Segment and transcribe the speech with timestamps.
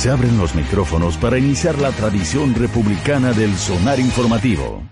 [0.00, 4.82] Se abren los micrófonos para iniciar la tradición republicana del sonar informativo.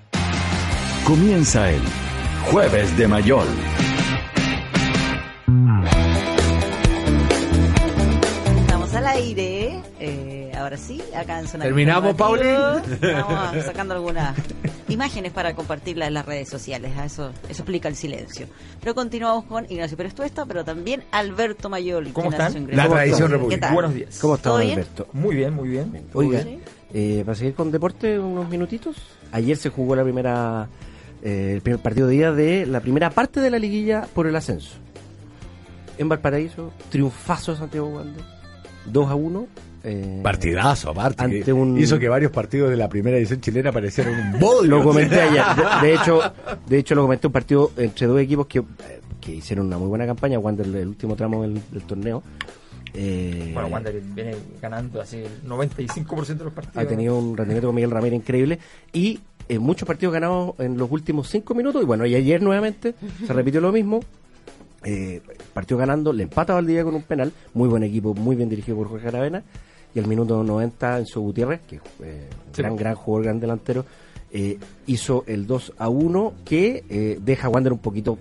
[1.07, 1.81] Comienza el
[2.51, 3.49] Jueves de Mayol.
[8.61, 9.83] Estamos al aire.
[9.99, 12.95] eh, ahora sí, acá en Sonar ¿Terminamos, Informativo.
[13.01, 14.37] Estamos sacando algunas
[14.89, 16.97] imágenes para compartirlas en las redes sociales.
[16.97, 18.47] A eso, eso explica el silencio.
[18.81, 22.13] Pero continuamos con Ignacio Pérez Tuesta, pero también Alberto Mayol.
[22.13, 22.69] ¿Cómo están?
[22.71, 23.75] La ¿Cómo tradición tal?
[23.75, 24.19] Buenos días.
[24.21, 24.79] ¿Cómo está, ¿Todo don bien?
[24.79, 25.07] Alberto?
[25.13, 26.07] Muy bien, muy bien.
[26.15, 26.59] Oiga, Sí.
[26.95, 28.97] eh, para seguir con deporte unos minutitos,
[29.33, 30.69] ayer se jugó la primera,
[31.23, 34.37] eh, el primer partido de día de la primera parte de la liguilla por el
[34.37, 34.71] ascenso.
[35.99, 38.23] En Valparaíso, triunfazo Santiago Wander,
[38.87, 39.47] 2 a 1.
[39.85, 41.23] Eh, Partidazo, aparte.
[41.25, 44.79] Ante que un- Hizo que varios partidos de la primera edición chilena parecieran un bodrio.
[44.79, 45.43] Lo comenté ayer.
[45.83, 46.21] De, de hecho,
[46.67, 48.65] de hecho lo comenté un partido entre dos equipos que, eh,
[49.21, 52.23] que hicieron una muy buena campaña, Wander el último tramo del, del torneo.
[52.95, 56.77] Eh, Bueno, Wander viene ganando así el 95% de los partidos.
[56.85, 58.59] ha tenido un rendimiento con Miguel Ramírez increíble
[58.93, 62.95] y eh, muchos partidos ganados en los últimos cinco minutos y bueno, y ayer nuevamente
[63.27, 64.01] se repitió lo mismo.
[64.85, 65.21] Eh,
[65.53, 68.77] partió ganando, le empata a Valdivia con un penal, muy buen equipo, muy bien dirigido
[68.77, 69.43] por Jorge Aravena
[69.95, 72.63] y al minuto 90 Enzo Gutiérrez, que eh, Sí.
[72.63, 73.85] gran gran jugador, gran delantero,
[74.31, 78.19] eh, hizo el 2 a 1 que eh, deja a Wander un poquito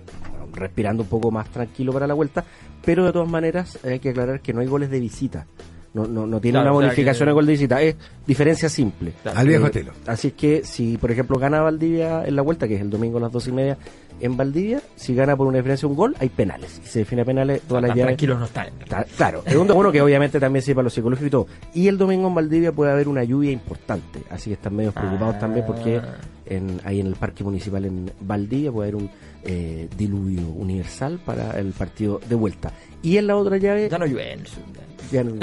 [0.54, 2.44] respirando un poco más tranquilo para la vuelta,
[2.84, 5.46] pero de todas maneras hay que aclarar que no hay goles de visita.
[5.94, 7.96] No, no, no tiene Claro, una o sea bonificación que- de gol de visita, es
[8.26, 9.12] diferencia simple.
[9.22, 9.38] Claro.
[9.38, 9.92] Al viejo Eh, estilo.
[10.06, 13.18] Así es que si, por ejemplo, gana Valdivia en la vuelta, que es el domingo
[13.18, 13.78] a las dos y media
[14.20, 16.80] en Valdivia, si gana por una diferencia de un gol, hay penales.
[16.84, 18.04] Y se define a penales todas las llaves.
[18.04, 18.68] tranquilos no están.
[18.88, 21.46] Ta- Claro, es un bueno que obviamente también sirve para lo psicológico y todo.
[21.72, 25.36] Y el domingo en Valdivia puede haber una lluvia importante, así que están medio preocupados
[25.36, 25.38] Ah.
[25.38, 26.00] también porque
[26.46, 29.10] en, ahí en el parque municipal en Valdivia puede haber un
[29.44, 32.72] eh, diluvio universal para el partido de vuelta.
[33.02, 33.88] Y en la otra llave...
[33.88, 34.62] Ya no llueve en el sur.
[35.10, 35.34] Ya no-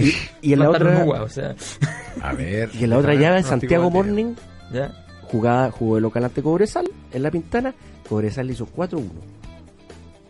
[0.00, 0.12] y,
[0.48, 1.54] y en la otra, nubla, o sea,
[2.22, 2.70] A ver.
[2.74, 4.34] y en la otra llave, No, Santiago Morning
[4.72, 4.92] ya.
[5.22, 7.74] jugada, jugó de local ante Cobresal en la Pintana,
[8.08, 9.02] Cobresal le hizo 4-1.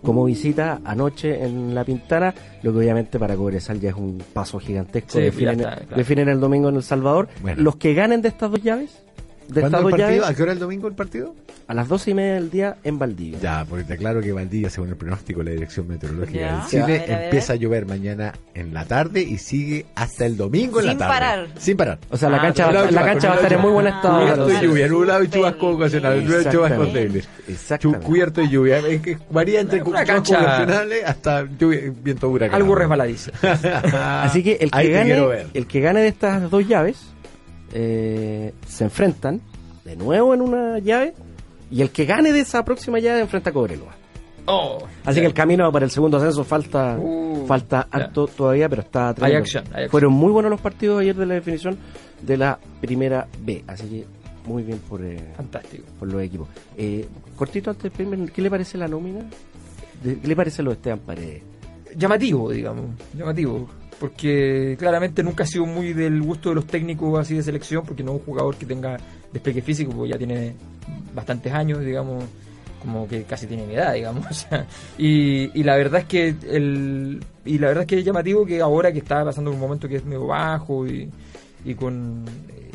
[0.03, 4.59] Como visita anoche en la Pintana, lo que obviamente para Cobresal ya es un paso
[4.60, 5.12] gigantesco.
[5.12, 5.97] Sí, definen, ya está, claro.
[5.97, 7.28] definen el domingo en El Salvador.
[7.41, 7.62] Bueno.
[7.62, 9.03] Los que ganen de estas dos llaves,
[9.49, 10.09] de ¿Cuándo estas el partido?
[10.09, 11.34] llaves, ¿A qué hora el domingo el partido?
[11.66, 13.38] a las 12 y media del día en Valdivia.
[13.41, 16.47] Ya, porque está claro que Valdivia, según el pronóstico de la Dirección Meteorológica Ya.
[16.53, 17.25] del A Chile, ver, a ver.
[17.25, 20.99] empieza a llover mañana en la tarde y sigue hasta el domingo en Sin la
[20.99, 21.12] tarde.
[21.15, 21.47] parar.
[21.59, 21.99] Sin parar.
[22.10, 23.87] O sea, la Ah, cancha, va, la la cancha va a estar en muy buen
[23.87, 24.21] estado.
[24.21, 26.15] Cubierto de lluvia, nublado y chubasco ocasional.
[26.21, 26.26] bien.
[26.28, 26.99] Chubasco Exactamente.
[27.00, 27.22] débil.
[27.22, 28.06] Chu- Exactamente.
[28.06, 28.78] Cubierto de lluvia.
[28.81, 32.56] Es que varía entre Una chubascos cancha- ocasionales hasta lluvia, viento huracán.
[32.56, 33.31] Algo resbaladizo.
[33.94, 35.47] Así que el que, te gane, quiero ver.
[35.55, 36.99] el que gane de estas dos llaves
[37.75, 39.41] eh, se enfrentan
[39.85, 41.12] de nuevo en una llave
[41.71, 43.95] y el que gane de esa próxima llave enfrenta a Cobreloa.
[44.47, 48.83] Oh, Así que el camino para el segundo ascenso falta Uh, falta harto todavía, pero
[48.83, 49.89] está Hay.
[49.89, 51.79] Fueron muy buenos los partidos ayer de la definición
[52.23, 54.05] de la primera B, así que
[54.47, 55.85] muy bien por, eh, Fantástico.
[55.99, 56.49] por los equipos.
[56.77, 57.06] Eh,
[57.37, 57.91] cortito antes,
[58.35, 59.21] ¿qué le parece la nómina?
[60.03, 61.43] ¿De- ¿Qué le parece lo de Esteban Paredes?
[61.97, 62.87] llamativo, digamos,
[63.17, 63.69] llamativo,
[64.04, 68.03] porque claramente nunca ha sido muy del gusto de los técnicos así de selección, porque
[68.03, 68.98] no es un jugador que tenga
[69.32, 70.53] despegue físico, porque ya tiene
[71.15, 72.22] bastantes años, digamos,
[72.82, 74.47] como que casi tiene mi edad, digamos,
[74.98, 78.60] y, y la verdad es que el y la verdad es que es llamativo que
[78.60, 81.09] ahora que está pasando un momento que es medio bajo y,
[81.64, 82.25] y con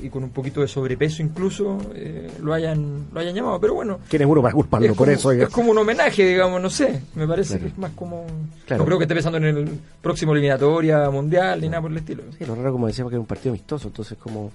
[0.02, 4.00] y con un poquito de sobrepeso incluso eh, lo hayan lo hayan llamado, pero bueno,
[4.10, 5.28] ¿Quién es uno para culparlo es por como, eso?
[5.30, 5.44] oiga?
[5.44, 7.02] es como un homenaje, digamos, no sé.
[7.16, 7.64] Me parece Claro.
[7.66, 8.26] que es más como.
[8.66, 8.82] Claro.
[8.84, 9.70] No creo que esté pensando en el
[10.02, 12.24] próximo eliminatoria mundial ni nada por el estilo.
[12.38, 14.52] Sí, lo raro como decíamos que era un partido amistoso, entonces como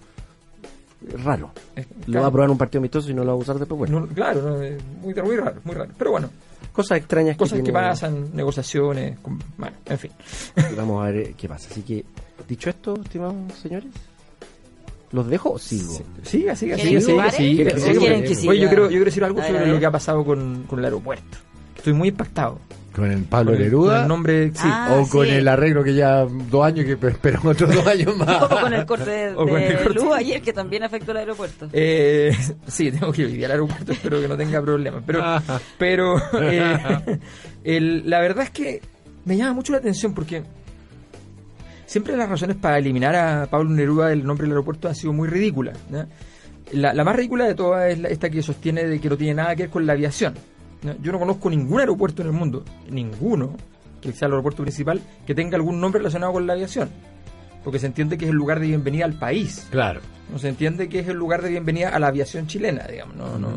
[1.22, 1.50] raro.
[1.76, 3.78] Es- Lo va a probar un partido amistoso y no lo va a usar después.
[3.78, 5.90] Bueno, no, claro, no, es muy, muy raro, muy raro.
[5.98, 6.30] Pero bueno,
[6.72, 9.18] cosas extrañas cosas que tiene- pasan, negociaciones,
[9.58, 10.10] bueno, en fin.
[10.76, 11.68] Vamos a ver eh, qué pasa.
[11.70, 12.02] Así que,
[12.48, 13.90] dicho esto, estimados señores,
[15.14, 15.92] ¿los dejo o sigo?
[16.22, 17.98] Siga, siga, ¿Quieren siga, que siga, siga, ¿O siga.
[18.00, 18.50] quieren que siga?
[18.50, 20.84] Oye, yo quiero, yo quiero decir algo sobre lo que ha pasado con, con el
[20.84, 21.38] aeropuerto.
[21.76, 22.58] Estoy muy impactado.
[22.94, 24.02] Con el Pablo Con el- con Neruda.
[24.02, 24.60] el nombre, sí.
[24.62, 25.32] Ah, o con sí.
[25.32, 28.42] el arreglo que ya dos años que esperan otros dos años más.
[28.42, 29.94] O con el corte de, O con el de corte.
[30.00, 31.68] luz ayer que también afectó el aeropuerto.
[31.72, 32.32] Eh,
[32.68, 35.02] sí, tengo que ir al aeropuerto, espero que no tenga problemas.
[35.06, 35.22] Pero,
[35.76, 37.18] pero eh,
[37.64, 38.80] el- la verdad es que
[39.24, 40.44] me llama mucho la atención porque
[41.86, 45.28] siempre las razones para eliminar a Pablo Neruda del nombre del aeropuerto han sido muy
[45.28, 45.78] ridículas.
[45.90, 46.06] ¿no?
[46.72, 49.34] La, la más ridícula de todas es la- esta que sostiene de que no tiene
[49.34, 50.34] nada que ver con la aviación.
[50.82, 50.94] ¿no?
[51.02, 53.54] Yo no conozco ningún aeropuerto en el mundo, ninguno,
[54.00, 56.88] que sea el aeropuerto principal, que tenga algún nombre relacionado con la aviación.
[57.62, 59.66] Porque se entiende que es el lugar de bienvenida al país.
[59.70, 60.00] Claro.
[60.30, 63.16] No se entiende que es el lugar de bienvenida a la aviación chilena, digamos.
[63.16, 63.48] No, no,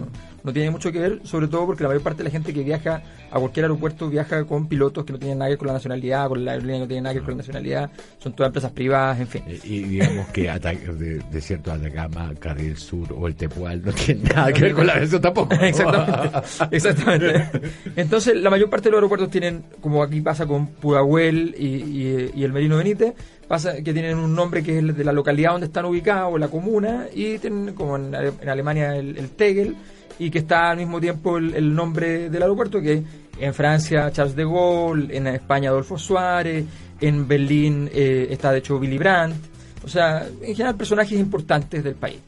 [0.47, 2.63] no tiene mucho que ver, sobre todo porque la mayor parte de la gente que
[2.63, 5.73] viaja a cualquier aeropuerto viaja con pilotos que no tienen nada que ver con la
[5.73, 8.49] nacionalidad, con la aerolínea que no tienen nada que ver con la nacionalidad, son todas
[8.49, 9.44] empresas privadas, en fin.
[9.45, 10.49] Eh, Y digamos que
[10.97, 14.95] de, de Atacama, Carril Sur o el Tepual no tienen nada que ver con la
[14.95, 15.53] versión tampoco.
[15.61, 16.39] Exactamente,
[16.71, 17.61] exactamente.
[17.95, 22.31] Entonces, la mayor parte de los aeropuertos tienen, como aquí pasa con Pudahuel y, y-
[22.35, 23.13] y el Merino Benítez,
[23.47, 26.47] pasa que tienen un nombre que es el de la localidad donde están ubicados, la
[26.47, 29.75] comuna, y tienen como en, Ale- en Alemania el, el Tegel,
[30.19, 33.04] y que está al mismo tiempo el, nombre del aeropuerto, que
[33.40, 36.66] en Francia Charles de Gaulle, en España Adolfo Suárez,
[37.00, 39.36] en Berlín eh, está de hecho Willy Brandt,
[39.84, 42.19] o sea, en general personajes importantes del país.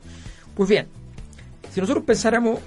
[0.56, 0.88] Pues bien,
[1.72, 2.60] si nosotros pensáramos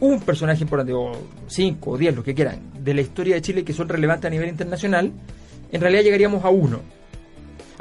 [0.00, 1.12] un personaje importante, o
[1.46, 4.30] cinco o diez, lo que quieran, de la historia de Chile que son relevantes a
[4.30, 5.12] nivel internacional,
[5.70, 6.80] en realidad llegaríamos a uno.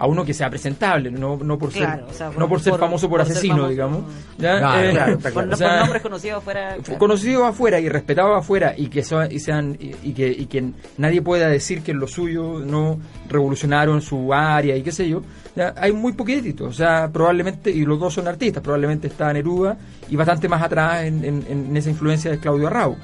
[0.04, 2.74] A uno que sea presentable, no, no por ser, Claro, o sea, no por ser
[2.80, 3.70] famoso por, asesino, famoso.
[3.70, 4.02] digamos.
[4.40, 4.58] ¿ya?
[4.58, 6.70] Claro, Eh, claro, Por, o sea, por nombres conocidos afuera.
[6.76, 7.00] fue claro.
[7.00, 10.72] conocido afuera y respetado afuera y que so- y sean y, y que y que
[10.98, 13.00] nadie pueda decir que lo suyo no
[13.30, 15.22] revolucionaron su área y qué sé yo
[15.56, 19.78] ya, hay muy poquititos o sea probablemente y los dos son artistas probablemente está Neruda
[20.10, 22.96] y bastante más atrás en, en- en esa influencia de Claudio Arrau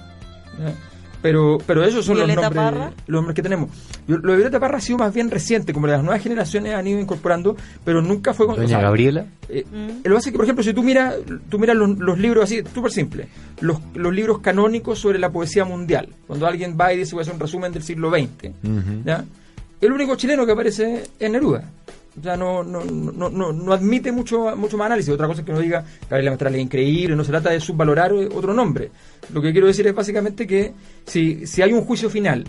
[0.60, 0.74] ¿ya?
[1.22, 2.94] Pero pero esos son Violeta los nombres Parra.
[3.08, 3.70] los nombres que tenemos
[4.08, 6.86] Yo- lo de Violeta Parra ha sido más bien reciente como las nuevas generaciones han
[6.88, 9.26] ido incorporando pero nunca fue con o Doña sea, Gabriela.
[9.50, 11.16] eh, Lo que pasa es que, por ejemplo, si tú miras,
[11.50, 13.28] tú miras los, los libros así, súper simple,
[13.62, 17.24] los, los libros canónicos sobre la poesía mundial, cuando alguien va y dice voy a
[17.24, 18.52] hacer un resumen del siglo XX.
[19.06, 19.26] ¿ya?
[19.82, 21.64] el único chileno que aparece es Neruda.
[22.20, 25.14] O sea, no, no, no, no, no admite mucho, mucho más análisis.
[25.14, 28.12] Otra cosa es que no diga Gabriela Mistral es increíble, no se trata de subvalorar
[28.14, 28.90] otro nombre.
[29.34, 30.74] Lo que quiero decir es básicamente que
[31.06, 32.44] si, si hay un juicio final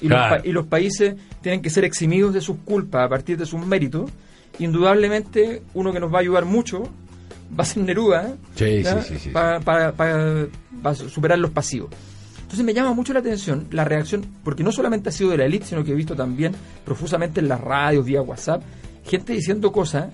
[0.00, 0.36] y, Claro.
[0.36, 3.64] los, y los países tienen que ser eximidos de sus culpas a partir de sus
[3.66, 4.08] méritos,
[4.72, 6.82] indudablemente uno que nos va a ayudar mucho
[7.58, 10.46] va a ser Neruda sí, sí, sí, para, para- para-
[10.82, 11.90] para superar los pasivos.
[12.42, 15.44] Entonces me llama mucho la atención la reacción, porque no solamente ha sido de la
[15.46, 16.52] élite, sino que he visto también
[16.84, 18.62] profusamente en las radios, vía WhatsApp,
[19.08, 20.12] gente diciendo cosas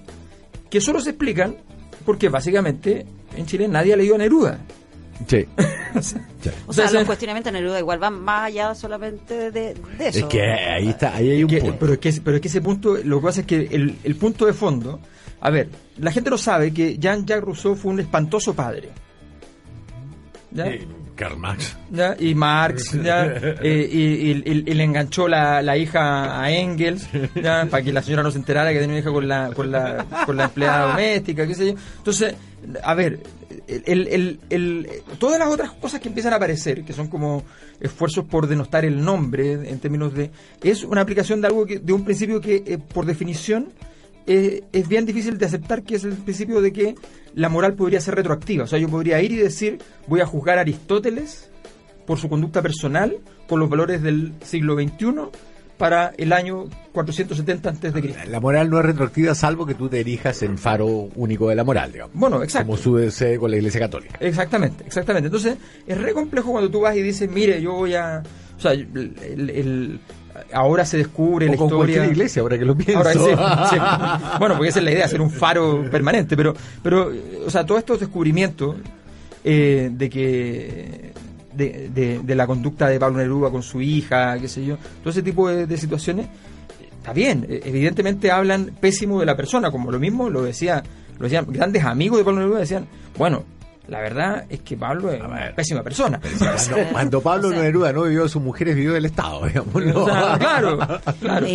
[0.70, 1.56] que solo se explican
[2.06, 3.04] porque básicamente
[3.36, 4.58] en Chile nadie ha leído a Neruda.
[5.28, 5.46] Sí.
[5.94, 5.98] O
[6.66, 10.18] O sea, sea, los cuestionamientos de Neruda igual van más allá solamente de, de eso.
[10.18, 11.76] Es que ahí está, ahí hay un que- punto.
[11.78, 14.16] pero, es que, pero es que ese punto, lo que pasa es que el, el
[14.16, 14.98] punto de fondo,
[15.40, 15.68] a ver,
[15.98, 18.88] la gente no sabe que Jean-Jacques Rousseau fue un espantoso padre.
[20.50, 20.64] ¿Ya?
[20.72, 20.78] Sí,
[21.16, 21.76] Karl Marx.
[21.90, 22.16] ¿ya?
[22.18, 23.24] y Marx ¿ya?
[23.62, 27.08] Eh, y, y- y- y le enganchó la, la hija a Engels
[27.40, 27.66] ¿ya?
[27.70, 30.04] para que la señora no se enterara que tenía una hija con la, con la,
[30.26, 31.78] con la empleada doméstica, qué sé yo.
[31.98, 32.34] Entonces,
[32.82, 33.20] a ver,
[33.68, 34.88] el, el- el-
[35.18, 37.44] todas las otras cosas que empiezan a aparecer, que son como
[37.80, 40.30] esfuerzos por denostar el nombre en términos de...
[40.62, 43.68] Es una aplicación de algo que, de un principio que, eh, por definición,
[44.26, 46.94] es bien difícil de aceptar que es el principio de que
[47.34, 48.64] la moral podría ser retroactiva.
[48.64, 51.50] O sea, yo podría ir y decir, voy a juzgar a Aristóteles
[52.06, 53.16] por su conducta personal
[53.48, 55.14] con los valores del siglo XXI
[55.76, 58.20] para el año 470 antes de Cristo.
[58.30, 60.86] La moral no es retroactiva salvo que tú te erijas en faro
[61.16, 62.14] único de la moral, digamos.
[62.14, 62.66] Bueno, exacto.
[62.68, 64.16] Como sucede con la Iglesia Católica.
[64.20, 65.26] Exactamente, exactamente.
[65.26, 65.56] Entonces,
[65.86, 68.22] es re complejo cuando tú vas y dices, mire, yo voy a...
[68.56, 69.98] O sea, el-
[70.52, 71.94] ahora se descubre la con historia...
[71.96, 72.98] cualquier iglesia, ahora que lo pienso.
[72.98, 74.36] Ahora.
[74.38, 76.36] Bueno, porque esa es la idea, hacer un faro permanente.
[76.36, 77.10] Pero, pero
[77.46, 78.76] o sea, todos estos descubrimientos
[79.44, 81.12] eh, de que
[81.52, 85.10] de, de- de la conducta de Pablo Neruda con su hija, qué sé yo, todo
[85.10, 86.26] ese tipo de, de situaciones,
[86.98, 87.46] está bien.
[87.48, 90.82] eh, Evidentemente hablan pésimo de la persona, como lo mismo lo decía,
[91.18, 93.44] lo decían grandes amigos de Pablo Neruda, decían, bueno,
[93.86, 96.18] la verdad es que Pablo es una pésima persona.
[96.38, 99.74] Cuando, cuando Pablo O sea- Neruda no vivió de sus mujeres, vivió del Estado, digamos.
[99.84, 100.02] ¿no?
[100.04, 100.78] O sea, claro,
[101.20, 101.46] claro.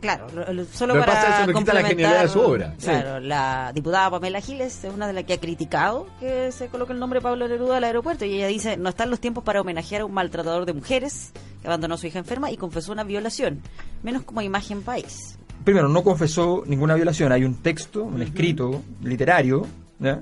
[0.00, 2.40] Claro, lo- lo- solo Lo que para pasa es que eso la genialidad de su
[2.40, 2.74] obra.
[2.82, 6.92] Claro, la diputada Pamela Giles es una de las que ha criticado que se coloque
[6.92, 9.60] el nombre de Pablo Neruda al aeropuerto y ella dice, no están los tiempos para
[9.60, 13.04] homenajear a un maltratador de mujeres que abandonó a su hija enferma y confesó una
[13.04, 13.60] violación,
[14.02, 15.38] menos como imagen país.
[15.64, 17.32] primero, no confesó ninguna violación.
[17.32, 19.66] Hay un texto, un escrito literario,
[19.98, 20.20] ¿ya?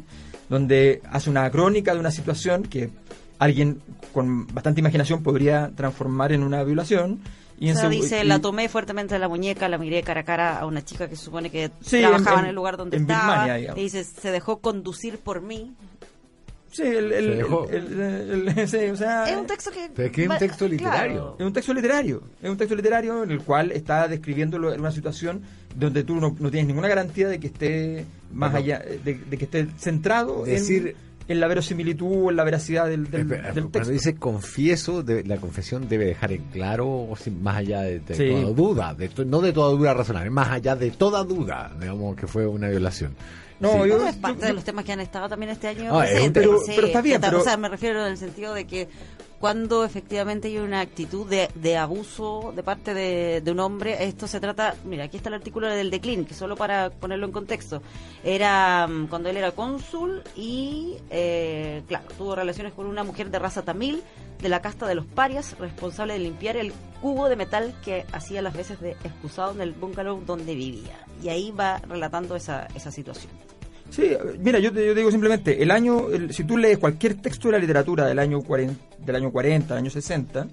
[0.49, 2.91] Donde hace una crónica de una situación que
[3.39, 3.81] alguien
[4.13, 7.21] con bastante imaginación podría transformar en una violación.
[7.59, 10.25] Y O en sea, dice, la tomé fuertemente de la muñeca, la miré cara a
[10.25, 12.97] cara a una chica que se supone que Sí, trabajaba en- en, el lugar donde
[12.97, 13.45] en estaba.
[13.45, 15.73] Birmania, y dice, se dejó conducir por mí.
[16.73, 17.69] Sí, el, el- Se dejó.
[17.71, 19.89] el- el- el- sí, o sea, Es un texto que...
[19.95, 20.73] Pero es que es un texto claro.
[20.73, 21.37] literario.
[21.39, 24.91] Es un texto literario, es un texto literario en el cual está describiendo lo- una
[24.91, 25.43] situación
[25.77, 29.45] donde tú no, no tienes ninguna garantía de que esté más allá, de, de que
[29.45, 30.95] esté centrado Decir-
[31.27, 33.93] en la verosimilitud o en la veracidad del, del, Espera, del Cuando texto.
[33.93, 37.09] dice confieso, de- la confesión debe dejar en claro,
[37.41, 38.29] más allá de, de Sí.
[38.29, 42.15] toda duda, de to- no de toda duda razonable, más allá de toda duda, digamos
[42.17, 43.15] que fue una violación.
[43.61, 43.77] No, Sí.
[43.89, 46.27] yo- Bueno, es parte de los temas que han estado también este año Ah, es
[46.27, 48.67] un pero- sí, pero está bien, pero- O sea, me refiero en el sentido de
[48.67, 48.89] que
[49.45, 54.41] cuando efectivamente hay una actitud de, de abuso de parte de, un hombre, esto se
[54.41, 57.83] trata, mira, aquí está el artículo del Declin, que solo para ponerlo en contexto,
[58.25, 63.39] era mm, cuando él era cónsul y, eh, claro, tuvo relaciones con una mujer de
[63.39, 64.03] raza tamil,
[64.41, 66.73] de la casta de los parias, responsable de limpiar el
[67.03, 70.99] cubo de metal que hacía las veces de excusado en el bungalow donde vivía.
[71.23, 73.31] Y ahí va relatando esa, esa situación.
[73.95, 74.11] Sí,
[74.41, 77.49] mira, yo te, yo te digo simplemente, el año, el- si tú lees cualquier texto
[77.49, 80.47] de la literatura del año 40, del año 40, del año 60,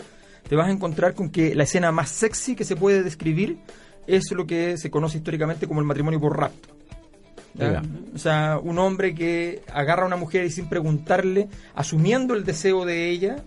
[0.47, 3.57] te vas a encontrar con que la escena más sexy que se puede describir
[4.07, 6.69] es lo que se conoce históricamente como el matrimonio por rapto.
[8.15, 12.85] O sea, un hombre que agarra a una mujer y sin preguntarle, asumiendo el deseo
[12.85, 13.37] de ella,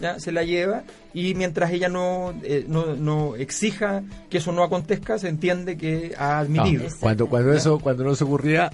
[0.00, 0.18] ¿ya?
[0.20, 0.82] se la lleva
[1.14, 6.14] y mientras ella no, eh, no, no exija que eso no acontezca, se entiende que
[6.18, 6.84] ha admitido.
[6.84, 8.70] No, cuando, cuando eso, cuando no se ocurría,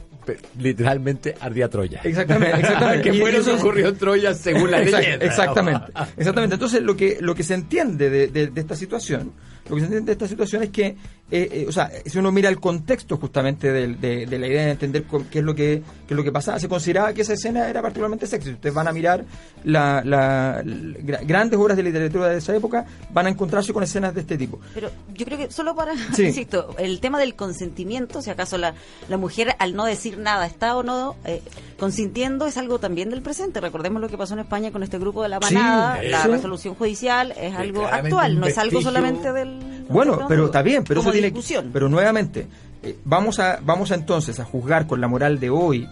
[0.58, 2.00] literalmente ardía Troya.
[2.04, 3.10] Exactamente, exactamente.
[3.10, 5.24] que fue lo que ocurrió en Troya según la leyenda.
[5.24, 6.54] Exactamente, exactamente.
[6.54, 9.32] Entonces lo que lo que se entiende de, de- de esta situación,
[9.70, 10.96] lo que se entiende de esta situación es que, eh,
[11.30, 14.70] eh, o sea, si uno mira el contexto justamente del- de, de la idea de
[14.72, 17.68] entender qué es lo que qué es lo que pasaba, se consideraba que esa escena
[17.68, 18.50] era particularmente sexy.
[18.50, 19.24] Ustedes van a mirar
[19.64, 23.82] la, la- la- gra- grandes obras de literatura de esa época, van a encontrarse con
[23.84, 24.58] escenas de este tipo.
[24.74, 26.24] Pero yo creo que solo para, Sí.
[26.24, 28.74] insisto, el tema del consentimiento, si acaso la,
[29.08, 31.40] la mujer al no decir nada está o no eh,
[31.78, 33.60] consintiendo, es algo también del presente.
[33.60, 36.28] Recordemos lo que pasó en España con este grupo de la Sí, manada, la eso.
[36.28, 39.59] resolución judicial es algo actual, no es algo solamente del...
[39.90, 41.32] Bueno, pero está bien, pero eso tiene
[41.72, 42.46] pero nuevamente
[42.82, 45.86] eh, vamos a vamos a entonces a juzgar con la moral de hoy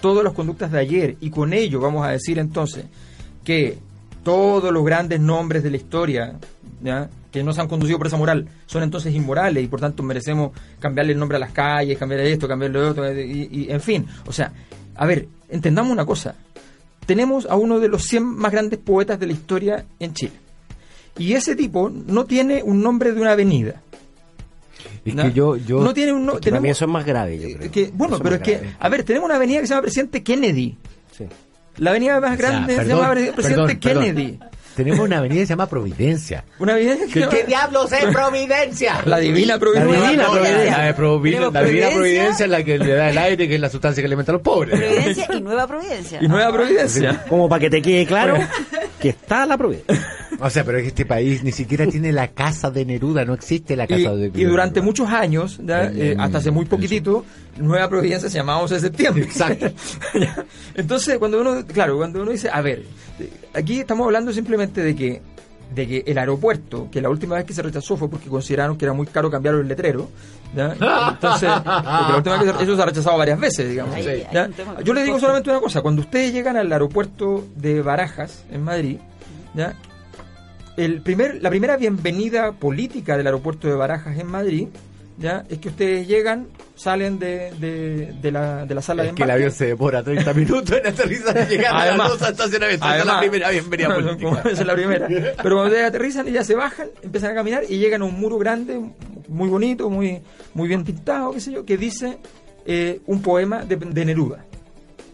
[0.00, 2.86] todas las conductas de ayer y con ello vamos a decir entonces
[3.42, 3.78] que
[4.22, 6.34] todos los grandes nombres de la historia
[6.82, 7.08] ¿ya?
[7.30, 11.12] que nos han conducido por esa moral son entonces inmorales y por tanto merecemos cambiarle
[11.12, 14.32] el nombre a las calles, cambiarle esto, cambiarle lo otro y, y, en fin, o
[14.32, 14.52] sea,
[14.94, 16.36] a ver, entendamos una cosa.
[17.06, 20.43] Tenemos a uno de los 100 más grandes poetas de la historia en Chile.
[21.18, 23.82] Y ese tipo no tiene un nombre de una avenida.
[25.04, 25.22] Es ¿no?
[25.24, 27.38] que yo, yo no tiene un no- Que para mí tenemos- eso es más grave,
[27.38, 27.70] yo creo.
[27.70, 30.22] que- bueno, Eso pero es que, a ver, tenemos una avenida que se llama Presidente
[30.22, 30.76] Kennedy.
[31.16, 31.24] Sí.
[31.76, 34.04] La avenida más O sea, grande se perdón, llama Pre- Presidente perdón, perdón.
[34.14, 34.38] Kennedy.
[34.74, 36.44] Tenemos una avenida que se llama Providencia.
[36.58, 39.02] Una avenida que se llama- diablos es Providencia?
[39.06, 39.92] La divina Providencia.
[40.00, 40.78] La divina La, Providencia.
[40.78, 41.90] de Provi- Tenemos la divina Providencia.
[41.94, 44.34] Providencia es la que le da el aire, que es la sustancia que alimenta a
[44.34, 44.78] los pobres.
[44.80, 46.18] Providencia y Nueva Providencia.
[46.22, 47.24] Y Nueva Providencia.
[47.28, 48.36] Como para que te quede claro
[49.00, 50.08] que está la providencia.
[50.46, 53.32] O sea, pero es que este país ni siquiera tiene la casa de Neruda, no
[53.34, 54.84] existe la Y, casa de y durante Neruda.
[54.84, 57.24] muchos años, Eh, hasta hace muy poquitito,
[57.56, 59.24] Nueva Providencia se llamaba 11 de septiembre.
[59.24, 59.66] Exacto.
[60.74, 62.84] Entonces, cuando uno, claro, cuando uno dice, a ver,
[63.54, 65.22] aquí estamos hablando simplemente de que
[65.74, 68.84] de que el aeropuerto, que la última vez que se rechazó fue porque consideraron que
[68.84, 70.08] era muy caro cambiar el letrero,
[70.54, 70.66] ¿ya?
[71.10, 73.96] entonces, porque la última vez que se- eso se ha rechazado varias veces, digamos.
[74.84, 78.98] Yo le digo solamente una cosa, cuando ustedes llegan al aeropuerto de Barajas, en Madrid,
[79.54, 79.74] ¿ya?
[80.76, 84.68] El primer, la primera bienvenida política del aeropuerto de Barajas en Madrid,
[85.18, 85.44] ¿ya?
[85.48, 89.22] es que ustedes llegan, salen de, de, de la, de la sala de Es que
[89.22, 89.44] el embarque.
[89.44, 92.88] avión se demora 30 minutos en aterrizar y llegar a Además- las dos estacionamientos.
[92.88, 94.40] Esa es la Además- primera bienvenida política.
[94.50, 95.06] esa es la primera.
[95.08, 98.18] Pero cuando ustedes aterrizan y ya se bajan, empiezan a caminar y llegan a un
[98.18, 98.80] muro grande,
[99.28, 100.20] muy bonito, muy,
[100.54, 102.18] muy bien pintado, qué sé yo, que dice
[102.66, 104.44] eh, un poema de, de Neruda.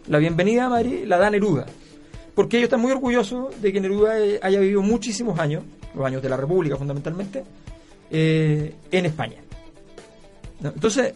[0.08, 1.66] La bienvenida a Madrid la da Neruda.
[2.34, 6.22] Porque ellos están muy orgullosos de que Neruda eh, haya vivido muchísimos años, los años
[6.22, 7.44] de la República fundamentalmente,
[8.10, 9.36] eh, en España.
[10.60, 10.70] ¿No?
[10.70, 11.14] Entonces,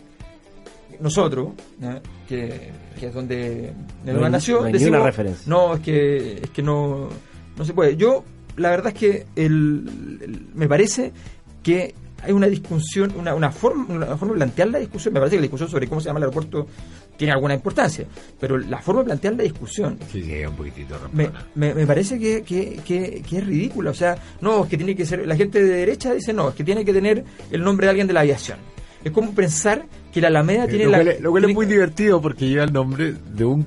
[1.00, 1.49] nosotros,
[1.80, 2.00] ¿no?
[2.28, 3.73] que, que es donde
[4.04, 5.44] Neruda No nació, no decimos, referencia.
[5.47, 7.09] no, es que, es que no,
[7.56, 7.97] no se puede.
[7.97, 8.25] Yo,
[8.56, 11.12] la verdad es que el, el- me parece
[11.62, 15.37] que hay una discusión, una, una, forma, una forma de plantear la discusión, me parece
[15.37, 16.66] que la discusión sobre cómo se llama el aeropuerto
[17.16, 18.04] tiene alguna importancia,
[18.40, 22.18] pero la forma de plantear la discusión Sí, sí, un poquitito me, me, me parece
[22.18, 23.90] que, que, que, que es ridícula.
[23.90, 25.26] O sea, no, es que tiene que ser.
[25.26, 28.06] La gente de derecha dice no, es que tiene que tener el nombre de alguien
[28.06, 28.59] de la aviación.
[29.04, 30.99] Es como pensar que la Alameda tiene lo la.
[30.99, 33.66] cual, es- lo cual es muy divertido porque lleva el nombre de un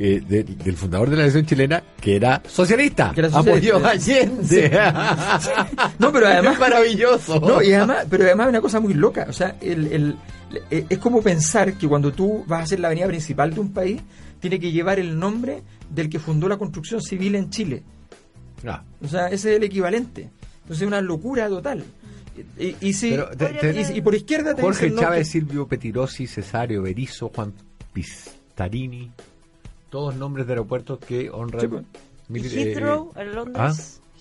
[0.00, 3.10] eh, de- del fundador de la nación chilena que era socialista.
[3.12, 3.76] Que era socialista.
[3.76, 4.70] Apoyó a Allende.
[5.98, 7.40] No, pero además- Es maravilloso.
[7.40, 9.26] No, y además, pero además una cosa muy loca.
[9.28, 10.16] O sea, el, el- eh,
[10.70, 14.00] es como pensar que cuando tú vas a ser la avenida principal de un país,
[14.40, 17.82] tiene que llevar el nombre del que fundó la construcción civil en Chile.
[18.62, 18.80] No.
[19.02, 20.30] O sea, ese es el equivalente.
[20.62, 21.84] Entonces es una locura total.
[22.58, 26.26] Y, y si, Pero te- te- y, y por izquierda te Jorge Chávez, Silvio Petirosi,
[26.28, 27.52] Cesario Berizo, Juan
[27.92, 29.10] Pistarini.
[29.90, 31.60] todos nombres de aeropuertos que honran.
[31.60, 31.84] Sí, pues.
[32.30, 33.74] mili- eh, Heathrow en ¿ah?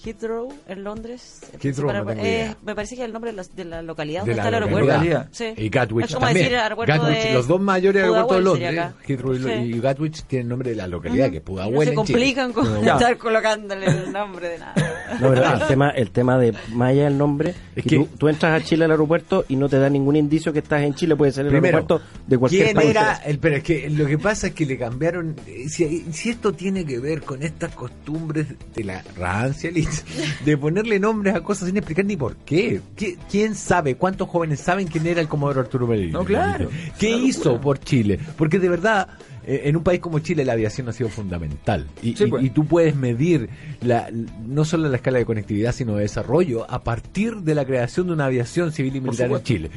[0.04, 1.42] Heathrow en Londres.
[1.62, 2.52] Heathrow, no tengo idea.
[2.52, 4.44] Eh, me parece que es el nombre de la, de la localidad de donde la
[4.44, 5.30] está el aeropuerto.
[5.32, 5.54] Sí.
[5.58, 6.46] Y Gatwich Es como también.
[6.46, 8.86] decir aeropuerto Gatwich, de los dos mayores aeropuertos de Londres.
[9.08, 9.50] Heathrow y, Sí.
[9.76, 12.84] y Gatwich, tienen nombre de la localidad, que es Y Pudahuel no se complican con
[12.84, 12.94] Ya.
[12.94, 14.74] estar colocándole el nombre de nada.
[15.20, 18.08] No, pero el tema, el tema de más allá del nombre, Es que que- tú,
[18.18, 20.94] tú entras a Chile al aeropuerto y no te da ningún indicio que estás en
[20.96, 22.90] Chile, puede ser el Primero, aeropuerto de cualquier ¿quién país.
[22.90, 25.36] era el, pero es que lo que pasa es que le cambiaron
[25.70, 30.04] si, si esto tiene que ver con estas costumbres de la rancia Liz,
[30.46, 32.82] de ponerle nombres a cosas sin explicar ni por qué.
[32.98, 33.96] ¿Qui- ¿Quién sabe?
[33.96, 36.20] ¿Cuántos jóvenes saben quién era el Comodoro Arturo Merino?
[36.20, 36.70] No, claro.
[37.00, 38.20] ¿Qué hizo por Chile?
[38.38, 39.08] Porque de verdad
[39.48, 42.44] en un país como Chile la aviación ha sido fundamental y, Sí, pues.
[42.44, 43.50] y tú puedes medir
[43.82, 44.10] la,
[44.46, 48.14] no solo la escala de conectividad sino de desarrollo a partir de la creación de
[48.14, 49.44] una aviación civil y militar en.
[49.44, 49.72] Chile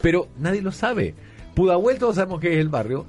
[0.00, 1.14] pero nadie lo sabe.
[1.54, 3.06] Pudahuel todos sabemos que es el barrio.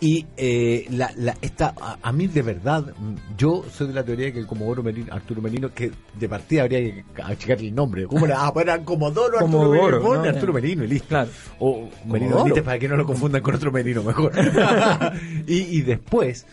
[0.00, 4.04] Y eh, la, la, esta, a, a mí de verdad, mm, yo soy de la
[4.04, 8.06] teoría que el Comodoro Merino, Arturo Merino, que de partida habría que achicarle el nombre.
[8.06, 8.46] ¿Cómo era?
[8.46, 10.00] Ah, pues era Comodoro Arturo Merino.
[10.00, 10.22] ¿no?
[10.22, 11.08] Arturo Merino y listo.
[11.08, 11.30] Claro.
[11.60, 14.32] O Merino para que no lo confundan con otro Merino mejor.
[15.46, 16.46] y, y después,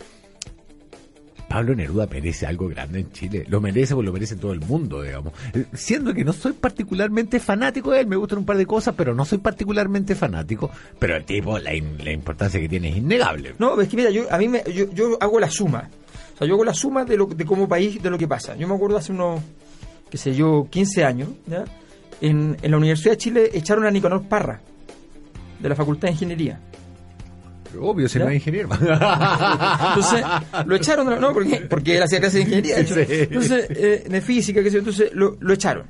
[1.54, 3.46] Pablo Neruda merece algo grande en Chile.
[3.48, 5.34] Lo merece porque lo merece todo el mundo, digamos.
[5.54, 8.96] Eh, Siendo que no soy particularmente fanático de él, me gustan un par de cosas,
[8.98, 10.72] pero no soy particularmente fanático.
[10.98, 13.54] Pero el tipo, la, importancia que tiene es innegable.
[13.60, 15.92] No, es que mira, yo, a mí me, yo, yo hago la suma.
[16.34, 18.56] O sea, yo hago la suma de, lo, de como país de lo que pasa.
[18.56, 19.40] Yo me acuerdo hace unos,
[20.10, 21.66] qué sé yo, 15 años, ¿ya?
[22.20, 24.60] En, en la Universidad de Chile echaron a Nicanor Parra,
[25.60, 26.60] de la Facultad de Ingeniería.
[27.80, 28.26] Obvio, si ¿Ya?
[28.26, 28.70] no es ingeniero.
[28.74, 30.24] Entonces,
[30.66, 32.76] lo echaron, no, porque, porque él hacía clases de ingeniería.
[32.76, 32.96] de hecho.
[32.96, 33.02] Sí.
[33.10, 35.86] Entonces, eh, de física, qué sé yo, entonces lo, lo echaron.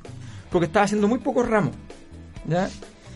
[0.50, 1.72] Porque estaba haciendo muy pocos ramos.
[2.46, 2.68] ¿ya?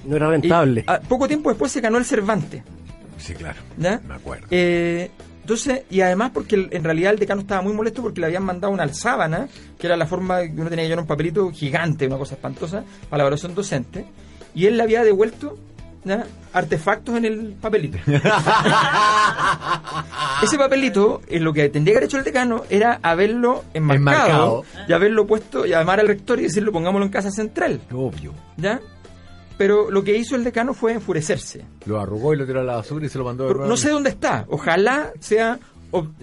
[0.05, 0.85] No era Y rentable.
[0.87, 2.63] a- poco tiempo después se ganó el Cervantes.
[3.19, 3.59] sí, claro.
[3.77, 4.01] ¿ya?
[4.07, 4.47] Me acuerdo.
[4.51, 5.11] Eh,
[5.41, 8.43] entonces, y además porque el- en realidad el decano estaba muy molesto porque le habían
[8.45, 9.49] mandado una alzábana,
[9.79, 12.85] que era la forma que uno tenía que llevar un papelito gigante, una cosa espantosa,
[13.09, 14.05] para la evaluación docente,
[14.55, 15.59] y él le había devuelto
[16.09, 16.27] ¿ya?
[16.53, 17.99] artefactos en el papelito.
[20.43, 24.65] Ese papelito, eh, lo que tendría que haber hecho el decano era haberlo enmarcado, Enmarcado.
[24.89, 28.33] y haberlo puesto, y llamar al rector y decirle pongámoslo en casa central, Obvio.
[28.57, 28.81] ¿ya?
[29.57, 31.65] Pero lo que hizo el decano fue enfurecerse.
[31.87, 33.91] Lo arrugó y lo tiró a la basura y se lo mandó de no sé
[33.91, 34.45] dónde está.
[34.49, 35.59] Ojalá sea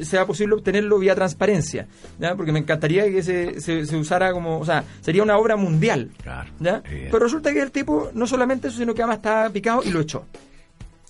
[0.01, 1.87] sea posible obtenerlo vía transparencia,
[2.19, 2.35] ¿ya?
[2.35, 6.11] porque me encantaría que se, se, se usara como, o sea, sería una obra mundial.
[6.21, 6.49] Claro.
[6.59, 6.81] ¿ya?
[6.85, 7.09] Evidente.
[7.11, 10.01] Pero resulta que el tipo no solamente eso, sino que además estaba picado y lo
[10.01, 10.25] echó.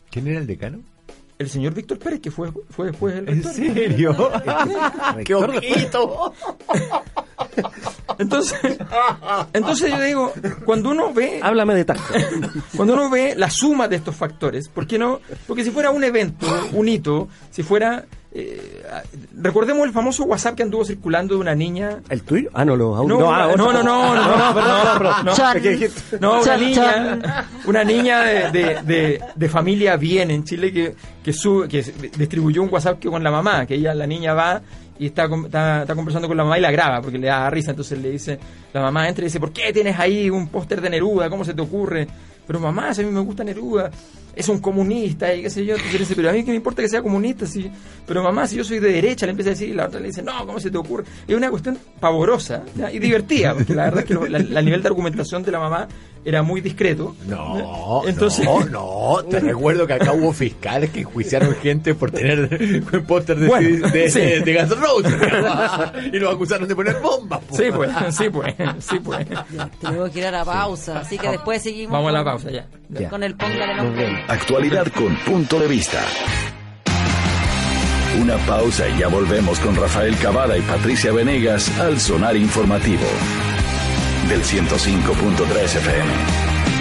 [0.10, 0.79] ¿Quién era el decano?
[1.38, 4.15] El señor Víctor Pérez, que fue, fue después el ¿En serio?
[5.25, 6.34] ¡Qué ojito!
[8.17, 8.58] Entonces,
[9.51, 12.13] entonces yo digo, cuando uno ve Háblame de tacto.
[12.75, 15.19] Cuando uno ve la suma de estos factores, ¿por qué no?
[15.47, 18.06] Porque si fuera un evento, un hito, si fuera...
[18.38, 18.84] eh,
[19.38, 22.02] recordemos el famoso WhatsApp que anduvo circulando de una niña...
[22.10, 22.50] ¿El tuyo?
[22.54, 25.34] Ah, no, los No, ah, no, no, no, no, no, no.
[25.34, 25.62] Chan.
[25.62, 30.43] Que dijiste- No, una Chan, niña, una niña de, de, de- de familia bien en
[30.43, 31.82] Chile que, que, sube, que
[32.17, 34.62] distribuyó un WhatsApp que con la mamá, que ella, la niña va
[35.00, 37.71] y está, está, está conversando con la mamá y la graba porque le da risa,
[37.71, 38.38] entonces le dice,
[38.74, 41.30] la mamá entra y dice, ¿por qué tienes ahí un póster de Neruda?
[41.30, 42.08] ¿Cómo se te ocurre?
[42.45, 43.89] Pero mamá, si a mí me gusta Neruda,
[44.36, 45.76] es un comunista y qué sé yo,
[46.15, 47.71] pero a mí qué me importa que sea comunista, sí,
[48.06, 50.08] pero mamá, si yo soy de derecha, le empieza a decir, y la otra le
[50.08, 51.06] dice, no, ¿cómo se te ocurre?
[51.28, 52.91] Es una cuestión pavorosa ¿ya?
[52.91, 55.52] y divertida, porque la verdad es que lo- la- la- el nivel de argumentación de
[55.52, 55.88] la mamá
[56.26, 57.15] era muy discreto.
[57.28, 59.24] No, Entonces- no, no.
[59.30, 64.10] Te recuerdo que acá hubo fiscales que enjuiciaron gente por tener póster de, Bueno, de,
[64.10, 64.19] sí.
[64.19, 65.13] de, de Guns N' Roses.
[66.13, 67.41] y los acusaron de poner bombas.
[67.41, 67.56] po.
[67.56, 69.28] Sí, pues, sí, pues, sí, pues.
[69.80, 71.91] Tenemos que ir a la pausa, así que después seguimos.
[71.93, 72.65] Vamos a la con- pausa ya.
[72.89, 73.10] Ya.
[73.10, 74.24] Con el póngale nombre.
[74.27, 76.01] Actualidad con punto de vista.
[78.19, 83.05] Una pausa y ya volvemos con Rafael Cavada y Patricia Venegas al sonar informativo
[84.27, 86.74] del 105.3 FM.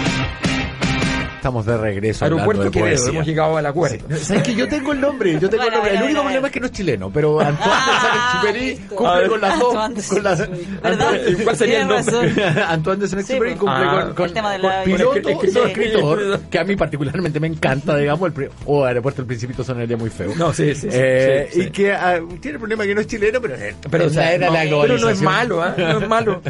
[1.45, 2.25] Estamos de regreso.
[2.25, 3.09] Aeropuerto de Quevedo, poesía.
[3.11, 3.97] hemos llegado al acuerdo.
[4.17, 5.33] ¿Sabes que yo tengo el nombre?
[5.39, 5.91] Yo tengo el Bueno, nombre.
[5.91, 9.29] El único bueno, problema es que no es chileno, pero Antoine de Ah, Saint-Exupéry cumple
[9.29, 9.75] con las dos.
[9.75, 11.29] Antoine Con las.
[11.29, 12.43] ¿Y cuál sería el nombre?
[12.67, 15.51] Antoine de Saint-Exupéry Sí, cumple ah, con, con, el con la- piloto con el- y
[15.51, 15.59] sí.
[15.59, 20.09] escritor, que a mí particularmente me encanta, digamos, el o Aeropuerto del Principito sonaría muy
[20.09, 20.33] feo.
[20.35, 21.69] No, sí, sí, sí, Eh, sí, y sí.
[21.69, 23.53] que ah, tiene el problema que no es chileno, pero,
[23.91, 25.75] Pero, o sea, era no, la pero no es malo, ¿ah?
[25.77, 26.41] No es malo.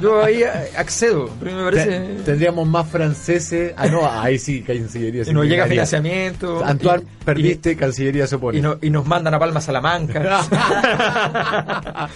[0.00, 0.42] Yo ahí
[0.76, 2.00] accedo, pero me Te- parece...
[2.24, 3.72] Tendríamos más franceses.
[3.76, 4.02] Ah, no,
[4.32, 5.22] ahí sí, Cancillería.
[5.22, 6.64] Y sí nos llega financiamiento.
[6.64, 8.58] Antoine, y- perdiste, Cancillería se opone.
[8.58, 10.40] Y, no- y nos mandan a Palma Salamanca.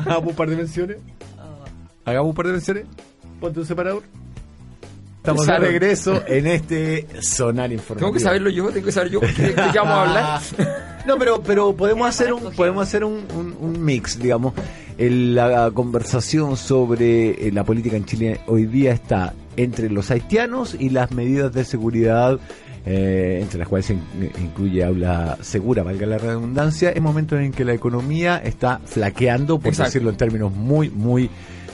[0.00, 0.96] Hagamos un par de menciones.
[2.04, 2.84] Hagamos un par de menciones.
[3.40, 4.02] Ponte un separador.
[5.18, 8.06] Estamos de regreso en este sonar informativo.
[8.08, 10.40] Tengo que saberlo yo, tengo que saber yo de qué vamos a hablar.
[11.06, 14.54] No, pero, pero podemos hacer un, podemos hacer un, un- un mix, digamos.
[14.96, 20.76] El- la conversación sobre eh, la política en Chile hoy día está entre los haitianos
[20.78, 22.38] y las medidas de seguridad,
[22.86, 24.02] eh, entre las cuales se in-
[24.42, 29.68] incluye aula segura, valga la redundancia, en momentos en que la economía está flaqueando, por
[29.68, 29.88] Exacto.
[29.88, 31.28] decirlo en términos muy, muy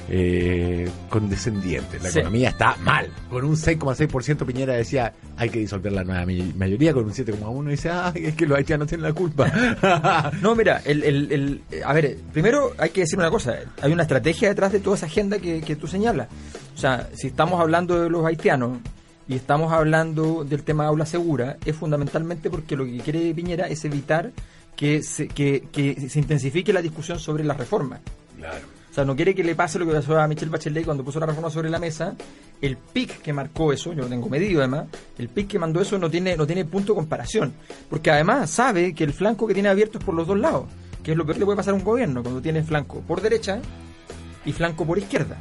[0.08, 2.02] eh, condescendientes.
[2.02, 2.18] La Sí.
[2.20, 3.08] economía está mal.
[3.30, 6.24] Con un 6,6% Piñera decía hay que disolver la nueva
[6.56, 9.50] mayoría, con un 7,1% dice, ah, es que los haitianos tienen la culpa.
[10.42, 14.02] No, mira, el, el, el- a ver, primero hay que decir una cosa, hay una
[14.02, 16.28] estrategia detrás de toda esa agenda que, que tú señalas.
[16.74, 18.78] O sea, si estamos hablando de los haitianos
[19.28, 23.66] y estamos hablando del tema de aula segura, es fundamentalmente porque lo que quiere Piñera
[23.66, 24.30] es evitar
[24.76, 28.00] que se, que, que se intensifique la discusión sobre las reformas.
[28.38, 28.75] claro.
[28.96, 31.26] Sea, no quiere que le pase lo que pasó a Michelle Bachelet cuando puso la
[31.26, 32.16] reforma sobre la mesa.
[32.62, 34.86] El pic que marcó eso, yo lo tengo medido además,
[35.18, 37.52] el pic que mandó eso no tiene, no tiene punto de comparación.
[37.90, 40.64] Porque además sabe que el flanco que tiene abierto es por los dos lados,
[41.02, 43.20] que es lo peor que le puede pasar a un gobierno cuando tiene flanco por
[43.20, 43.60] derecha
[44.46, 45.36] y flanco por izquierda.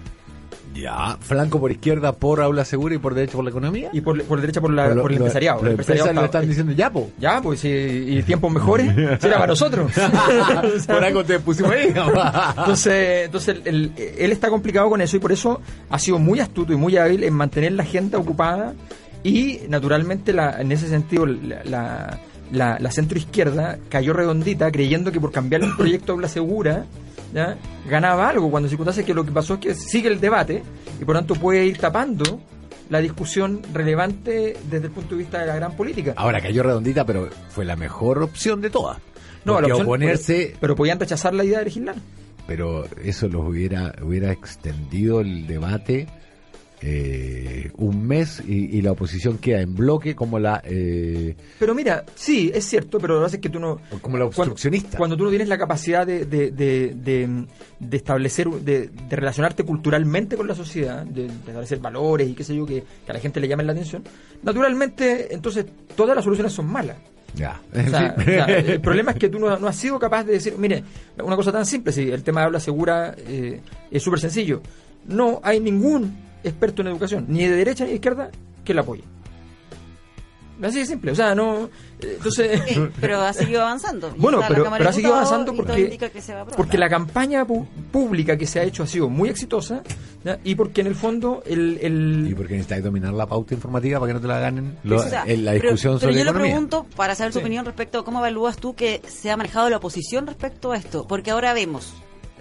[0.75, 3.89] Ya, flanco por izquierda por aula segura y por derecho por la economía.
[3.93, 5.61] Y por, por derecha por, la- Lo- por el lo- empresariado.
[5.61, 7.09] Los empresarios está- están diciendo ya, po.
[7.17, 9.91] Ya, pues, y, y tiempos mejores, será para nosotros.
[10.87, 11.93] Por algo te pusimos ahí.
[12.57, 13.93] Entonces, entonces él
[14.31, 17.33] está complicado con eso y por eso ha sido muy astuto y muy hábil en
[17.33, 18.73] mantener la agenda ocupada
[19.23, 22.19] y naturalmente la, en ese sentido la, la,
[22.55, 26.85] la, la centroizquierda cayó redondita creyendo que por cambiarle un proyecto a aula segura
[27.33, 27.57] ¿ya?
[27.89, 30.63] ganaba algo cuando se que lo que pasó es que sigue el debate
[30.99, 32.39] y por tanto puede ir tapando
[32.89, 36.13] la discusión relevante desde el punto de vista de la gran política.
[36.17, 38.97] Ahora cayó redondita, pero fue la mejor opción de todas.
[39.43, 41.95] No, la opción- oponerse, pero, pero podían rechazar la idea de legislar.
[42.47, 46.07] pero eso los hubiera hubiera extendido el debate
[46.81, 52.03] eh, un mes y, y la oposición queda en bloque como la eh, Pero mira,
[52.15, 53.79] sí, es cierto, pero lo que pasa es que tú no...
[54.01, 54.97] como la obstruccionista.
[54.97, 57.45] cuando tú no tienes la capacidad de, de, de, de-
[57.79, 62.65] de establecer, de, relacionarte culturalmente con la sociedad, de, establecer valores y qué sé yo,
[62.65, 64.03] que, que a la gente le llamen la atención,
[64.43, 66.97] naturalmente, entonces todas las soluciones son malas.
[67.35, 67.59] ya.
[67.71, 68.21] O sea, Sí.
[68.21, 70.83] o sea, el problema es que tú no, no has sido capaz de decir, mire,
[71.23, 73.59] una cosa tan simple, si el tema de habla segura eh,
[73.91, 74.61] es súper sencillo,
[75.07, 78.29] no hay ningún experto en educación, ni de derecha ni de izquierda,
[78.63, 79.03] que la apoye.
[80.63, 81.65] Así de simple, o sea, no...
[81.99, 82.61] eh, Entonces...
[83.01, 84.13] Pero ha seguido avanzando.
[84.15, 86.31] Y Bueno, está la pero, Cámara pero de ha seguido avanzando porque, indica que se
[86.31, 86.55] va a aprobar.
[86.57, 89.83] porque la campaña pu- pública que se ha hecho ha sido muy exitosa
[90.23, 90.39] ¿ya?
[90.45, 91.77] y porque en el fondo el...
[91.81, 94.95] el- Y porque necesitáis dominar la pauta informativa para que no te la ganen lo-
[94.95, 96.51] O sea, en la pero- discusión pero, sobre yo le economía.
[96.53, 97.43] pregunto para saber tu Sí.
[97.43, 101.05] opinión respecto a cómo evalúas tú que se ha manejado la oposición respecto a esto,
[101.05, 101.93] porque ahora vemos,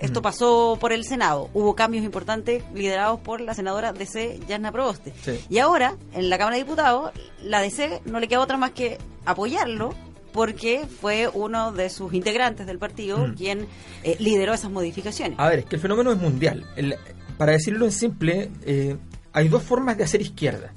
[0.04, 5.12] esto pasó por el Senado, hubo cambios importantes liderados por la senadora DC Yasna Proboste.
[5.24, 5.38] Sí.
[5.50, 7.10] Y ahora, en la Cámara de Diputados,
[7.42, 9.94] la DC no le queda otra más que apoyarlo
[10.32, 13.34] porque fue uno de sus integrantes del partido Mm.
[13.34, 13.66] quien
[14.02, 15.38] eh, lideró esas modificaciones.
[15.38, 16.66] A ver, es que el fenómeno es mundial.
[16.76, 16.96] El-
[17.38, 18.96] para decirlo en simple, eh,
[19.32, 20.72] hay dos formas de hacer izquierda.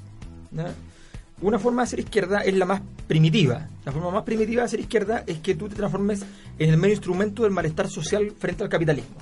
[1.40, 3.66] Una forma de hacer izquierda es la más primitiva.
[3.84, 6.22] La forma más primitiva de hacer izquierda es que tú te transformes
[6.58, 9.16] en el medio instrumento del malestar social frente al capitalismo.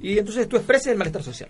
[0.00, 1.48] Y entonces tú expresas el malestar social.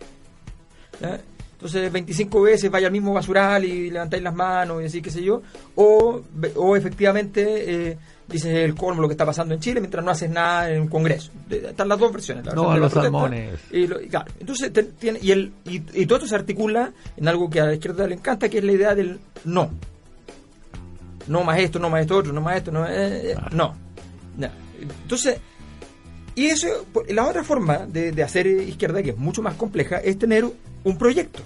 [1.00, 1.18] ¿ya?
[1.52, 5.22] Entonces 25 veces vaya al mismo basural y levantáis las manos y así, qué sé
[5.22, 5.42] yo.
[5.76, 6.22] O,
[6.56, 10.28] o efectivamente eh, dices el colmo lo que está pasando en Chile mientras no haces
[10.28, 11.30] nada en un congreso.
[11.48, 12.44] Están las dos versiones.
[12.44, 13.60] la No versión a los salmones.
[13.70, 16.92] Y lo- y claro, entonces te- tiene- y, el, y, y todo esto se articula
[17.16, 19.70] en algo que a la izquierda le encanta, que es la idea del no.
[21.28, 22.86] No más esto, no más esto otro, no más esto, no.
[22.86, 23.74] eh, eh, no.
[24.80, 25.38] Entonces,
[26.34, 26.66] y eso,
[27.10, 30.44] la otra forma de, de hacer izquierda, que es mucho más compleja, es tener
[30.84, 31.40] un proyecto.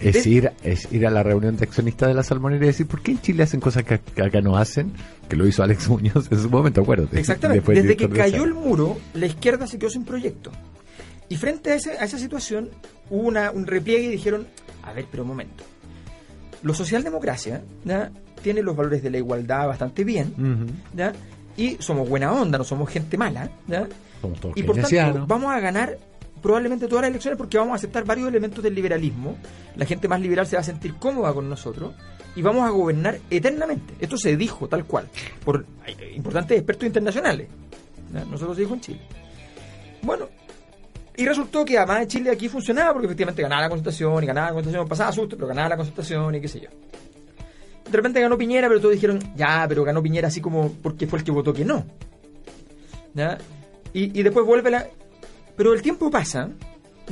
[0.00, 2.86] Es De- ir, es ir a la reunión de accionistas de la salmonera y decir,
[2.86, 4.92] ¿por qué en Chile hacen cosas que, que acá no hacen?
[5.28, 7.18] Que lo hizo Alex Muñoz en su momento, acuérdate.
[7.20, 7.72] Exactamente.
[7.74, 10.50] Desde que cayó el muro, la izquierda se quedó sin proyecto.
[11.28, 12.70] Y frente a, ese- a esa situación
[13.10, 14.46] hubo una, un repliegue y dijeron,
[14.82, 15.64] a ver, pero un momento.
[16.62, 18.10] Lo socialdemocracia ¿ya?
[18.42, 20.34] tiene los valores de la igualdad bastante bien,
[21.56, 23.88] y somos buena onda, no somos gente mala, ¿ya?
[24.20, 25.98] Somos todos y por tanto vamos a ganar
[26.40, 29.36] probablemente todas las elecciones porque vamos a aceptar varios elementos del liberalismo.
[29.76, 31.94] La gente más liberal se va a sentir cómoda con nosotros
[32.36, 33.94] y vamos a gobernar eternamente.
[33.98, 35.08] Esto se dijo tal cual
[35.44, 37.48] por eh, importantes expertos internacionales.
[38.12, 38.24] ¿ya?
[38.24, 39.00] No solo se dijo en Chile.
[40.02, 40.28] Bueno,
[41.18, 44.46] y resultó que además en Chile aquí funcionaba porque efectivamente ganaba la consultación y ganaba
[44.46, 46.68] la consultación, pasaba susto, pero ganaba la consultación y qué sé yo.
[47.90, 51.18] De repente ganó Piñera, pero todos dijeron, ya, pero ganó Piñera así como porque fue
[51.18, 51.84] el que votó que no.
[53.14, 53.36] ¿Ya?
[53.92, 54.86] Y, y después vuelve la...
[55.56, 56.50] Pero el tiempo pasa,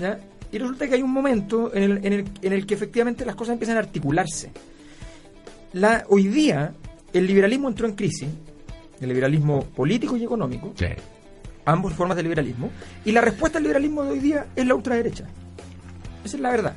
[0.01, 0.21] ¿ya?
[0.53, 3.35] Y resulta que hay un momento en el, en el, en el que efectivamente las
[3.35, 4.53] cosas empiezan a articularse.
[5.73, 6.73] La, hoy día,
[7.13, 8.29] el liberalismo entró en crisis
[9.01, 10.87] el liberalismo político y económico, Sí.
[11.67, 12.71] Ambas formas de liberalismo,
[13.05, 15.25] y la respuesta al liberalismo de hoy día es la ultraderecha.
[16.25, 16.75] Esa es la verdad.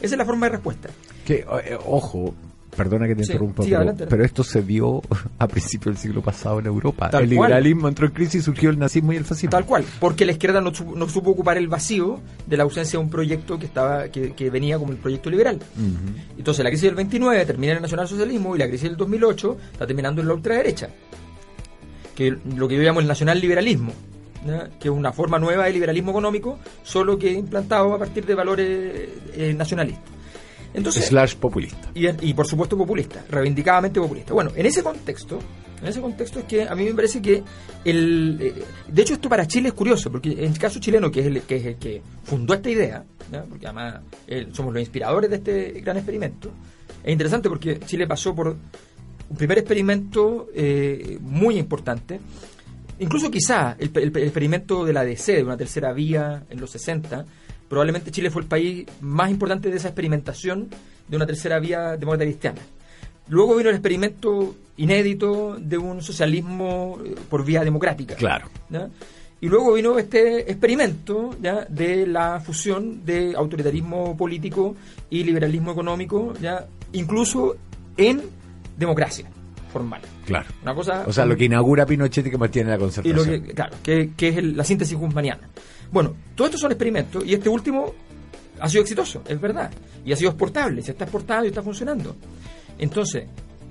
[0.00, 0.88] Esa es la forma de respuesta.
[1.26, 2.34] Que, eh, ojo,
[2.74, 5.02] perdona que te Sí, interrumpa, sí, pero, pero esto se dio
[5.38, 7.10] a principios del siglo pasado en Europa.
[7.10, 7.48] Tal el cual.
[7.50, 9.50] liberalismo entró en crisis y surgió el nazismo y el fascismo.
[9.50, 12.98] Tal cual, porque la izquierda no, supo- no supo ocupar el vacío de la ausencia
[12.98, 15.56] de un proyecto que estaba que, que venía como el proyecto liberal.
[15.56, 16.38] Ujú.
[16.38, 19.86] Entonces la crisis del 29 termina en el nacionalsocialismo y la crisis del 2008 está
[19.86, 20.88] terminando en la ultraderecha,
[22.14, 23.92] que lo que yo llamo el nacionalliberalismo,
[24.46, 24.70] ¿ya?
[24.78, 29.08] que es una forma nueva de liberalismo económico, solo que implantado a partir de valores
[29.34, 30.20] eh, nacionalistas.
[30.72, 31.90] Entonces, Slash populista.
[31.94, 34.32] y, y, por supuesto populista, reivindicadamente populista.
[34.32, 35.40] Bueno, en ese contexto,
[35.82, 37.42] en ese contexto es que a mí me parece que
[37.84, 41.20] el eh, de hecho esto para Chile es curioso, porque en el caso chileno, que
[41.20, 43.04] es el que, es el que fundó esta idea,
[43.48, 46.52] porque además eh, somos los inspiradores de este gran experimento,
[47.02, 48.56] es interesante porque Chile pasó por
[49.30, 52.20] un primer experimento eh, muy importante,
[52.98, 56.70] incluso quizá el, el- el experimento de la DC, de una tercera vía en los
[56.72, 57.24] 60,
[57.68, 60.68] probablemente Chile fue el país más importante de esa experimentación
[61.08, 62.60] de una tercera vía demócrata cristiana.
[63.28, 68.16] Luego vino el experimento inédito de un socialismo eh, por vía democrática.
[68.16, 68.48] Claro.
[69.40, 71.64] Y luego vino este experimento ¿ya?
[71.68, 74.74] de la fusión de autoritarismo político
[75.08, 76.66] y liberalismo económico, ¿ya?
[76.92, 77.54] incluso
[77.96, 78.20] en
[78.80, 79.28] democracia
[79.72, 80.00] formal.
[80.26, 80.46] Claro.
[80.64, 83.42] Una cosa O sea, lo que inaugura Pinochet y que mantiene la y lo concertación.
[83.44, 85.48] que, claro, que, que es el- la síntesis guzmaniana.
[85.92, 87.94] Bueno, todos estos son experimentos y este último
[88.60, 89.70] ha sido exitoso, es verdad.
[90.04, 92.16] Y ha sido exportable, se está exportando y está funcionando.
[92.78, 93.24] Entonces,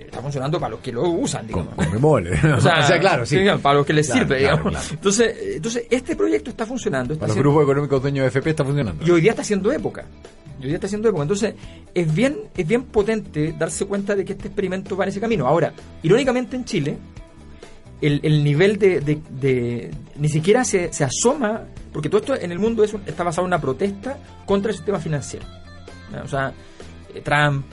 [0.09, 1.75] está funcionando para los que lo usan, Con, digamos.
[1.75, 2.31] con memole.
[2.57, 3.37] O sea, claro, sí.
[3.61, 4.73] para los que les Claro, sirve, claro, digamos.
[4.73, 4.87] claro.
[4.95, 7.13] Entonces, eh, entonces, este proyecto está funcionando.
[7.13, 9.05] Está Para los grupos económicos dueños de FP está funcionando.
[9.05, 10.05] y hoy día está haciendo época.
[10.59, 11.23] Y hoy día está haciendo época.
[11.23, 11.55] Entonces,
[11.93, 15.47] es bien, es bien potente darse cuenta de que este experimento va en ese camino.
[15.47, 15.71] Ahora,
[16.03, 16.97] irónicamente en Chile,
[18.01, 22.51] el, el nivel de, de- de- ni siquiera se, se asoma, porque todo esto en
[22.51, 25.45] el mundo es está basado en una protesta contra el sistema financiero.
[26.23, 26.51] O sea,
[27.13, 27.65] eh, Trump,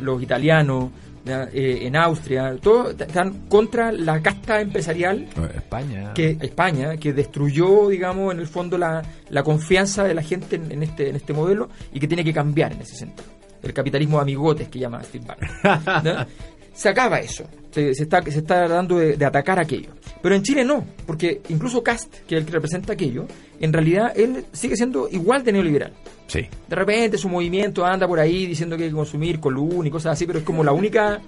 [0.00, 0.90] los italianos,
[1.24, 6.14] eh, en Austria, todos están contra la casta empresarial España.
[6.14, 10.72] que España que destruyó digamos en el fondo la, la confianza de la gente en,
[10.72, 13.28] en este en este modelo y que tiene que cambiar en ese sentido
[13.62, 16.26] el capitalismo de amigotes que llama Steve Bannon ¿no?
[16.72, 19.90] se acaba eso se, se está se está dando de, de atacar aquello
[20.22, 23.26] pero en Chile no porque incluso Cast que es el que representa aquello
[23.60, 25.92] en realidad él sigue siendo igual de neoliberal
[26.26, 26.46] Sí.
[26.68, 30.12] de repente su movimiento anda por ahí diciendo que hay que consumir column y cosas
[30.12, 31.20] así, pero es como la única,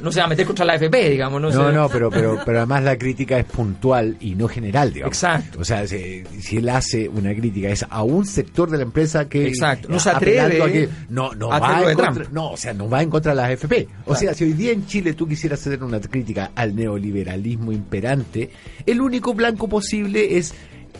[0.00, 2.60] no se va a meter contra la AFP, digamos, no, No, no, pero, pero, pero
[2.60, 5.14] además la crítica es puntual y no general, digamos.
[5.14, 5.60] Exacto.
[5.60, 9.28] O sea, si, si él hace una crítica es a un sector de la empresa
[9.28, 9.46] que...
[9.46, 9.88] Exacto.
[9.90, 12.88] No se atreve a que- no, no a va en contra, no, o sea, no
[12.88, 13.88] va en contra de las FP.
[14.00, 14.20] O Claro.
[14.20, 18.50] sea, si hoy día en Chile tú quisieras hacer una crítica al neoliberalismo imperante,
[18.84, 20.54] el único blanco posible es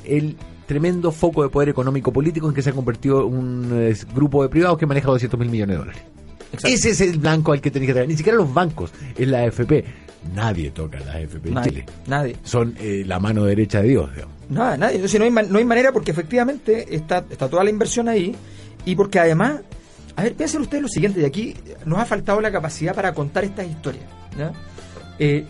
[0.04, 4.42] el tremendo foco de poder económico político en que se ha convertido un eh, grupo
[4.42, 6.02] de privados que maneja 200 mil millones de dólares.
[6.52, 6.68] Exacto.
[6.68, 8.08] Ese es el blanco al que tenés que traer.
[8.08, 9.84] Ni siquiera los bancos, es la AFP.
[10.34, 11.86] Nadie toca la AFP en nadie, Chile.
[12.08, 12.36] nadie.
[12.42, 14.34] Son eh, la mano derecha de Dios, digamos.
[14.48, 14.96] Nada, nadie.
[14.96, 18.34] Entonces no hay, man- no hay manera porque efectivamente está, está toda la inversión ahí
[18.84, 19.60] y porque además,
[20.16, 23.44] a ver, piensen ustedes lo siguiente, y aquí nos ha faltado la capacidad para contar
[23.44, 24.04] estas historias.
[24.36, 24.52] ¿ya?
[25.18, 25.44] Eh,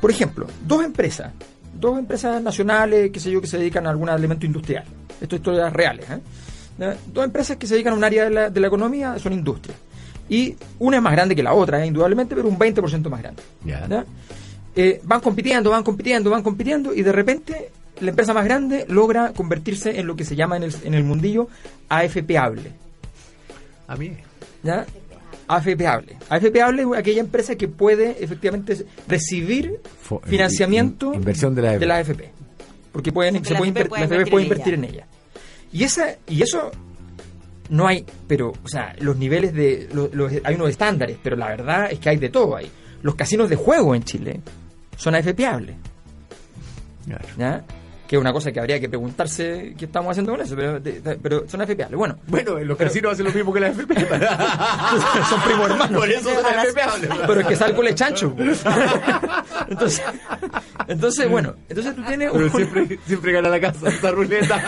[0.00, 1.32] por ejemplo, dos empresas,
[1.78, 4.84] dos empresas nacionales, qué sé yo, que se dedican a algún elemento industrial.
[5.20, 6.06] Esto historias reales.
[6.10, 6.96] ¿eh?
[7.12, 9.78] Dos empresas que se dedican a un área de la, de la economía son industrias.
[10.28, 11.86] Y una es más grande que la otra, ¿eh?
[11.86, 13.42] indudablemente, pero un 20% más grande.
[14.74, 19.32] Eh, van compitiendo, van compitiendo, van compitiendo y de repente la empresa más grande logra
[19.34, 21.48] convertirse en lo que se llama en el, en el mundillo
[21.88, 22.72] AFPable.
[23.86, 24.16] A mí.
[24.62, 24.86] ¿ya?
[25.48, 26.16] AFPable.
[26.28, 31.86] AFPable es aquella empresa que puede efectivamente recibir Fo- financiamiento in- inversión de la AFP.
[31.92, 32.30] AFP.
[32.92, 34.84] Porque pueden, se la puede AFP inver- puede la AFP invertir puede en invertir en
[34.84, 35.06] ella.
[35.72, 36.70] Y, esa, y eso
[37.70, 39.88] no hay, pero, o sea, los niveles de.
[39.92, 42.70] los- hay unos estándares, pero la verdad es que hay de todo ahí.
[43.02, 44.40] Los casinos de juego en Chile
[44.96, 45.76] son AFPables.
[47.06, 47.24] Claro.
[47.36, 47.64] ¿ya?
[48.12, 51.00] Que es una cosa que habría que preguntarse qué estamos haciendo con eso, pero, de-
[51.00, 51.92] de- pero son AFPables.
[51.96, 53.94] Bueno, Bueno, los casinos hacen lo mismo que la AFP.
[55.30, 55.98] son primos hermanos.
[55.98, 56.80] Por eso son AFP.
[57.26, 58.36] Pero es que sale con el chancho.
[59.68, 60.02] entonces,
[60.88, 64.62] entonces, bueno, entonces tú tienes Pero un- siempre, siempre gana la casa esta ruleta.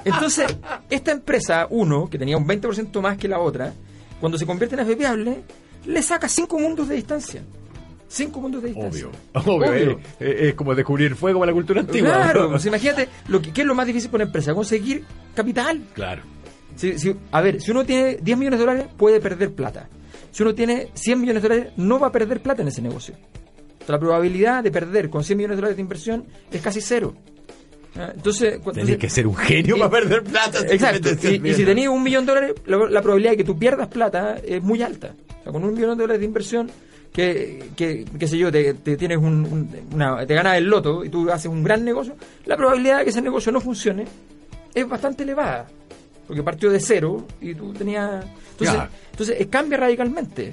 [0.06, 0.46] Entonces,
[0.88, 3.74] esta empresa, uno, que tenía un 20% más que la otra,
[4.18, 5.42] cuando se convierte en AFPable,
[5.84, 7.42] le saca cinco mundos de distancia.
[8.08, 9.06] Cinco mundos de distancia.
[9.34, 9.54] Obvio.
[9.56, 9.72] Obvio.
[9.74, 12.10] eh, eh, Es, como descubrir fuego para la cultura antigua.
[12.14, 14.54] Claro, pues imagínate, lo que, ¿qué es lo más difícil para una empresa?
[14.54, 15.82] Conseguir capital.
[15.94, 16.22] Claro.
[16.76, 19.88] Si- si- a ver, si uno tiene 10 millones de dólares, puede perder plata.
[20.30, 23.14] Si uno tiene 100 millones de dólares, no va a perder plata en ese negocio.
[23.88, 27.14] La probabilidad de perder con 100 millones de dólares de inversión es casi cero.
[27.94, 28.12] ¿Ya?
[28.14, 30.58] Entonces, Tenés que ser un genio y- para perder plata.
[30.68, 31.08] Exacto.
[31.28, 34.36] Y, si tenías un millón de dólares, la, la probabilidad de que tú pierdas plata
[34.44, 35.14] es muy alta.
[35.40, 36.70] O sea, con un millón de dólares de inversión,
[37.16, 41.02] que, que qué sé yo, te, te tienes un, un- una, te ganas el loto
[41.02, 44.04] y tú haces un gran negocio, la probabilidad de que ese negocio no funcione
[44.74, 45.66] es bastante elevada.
[46.26, 48.24] Porque partió de cero y tú tenías...
[48.50, 48.76] Entonces,
[49.12, 50.50] entonces eh, cambia radicalmente.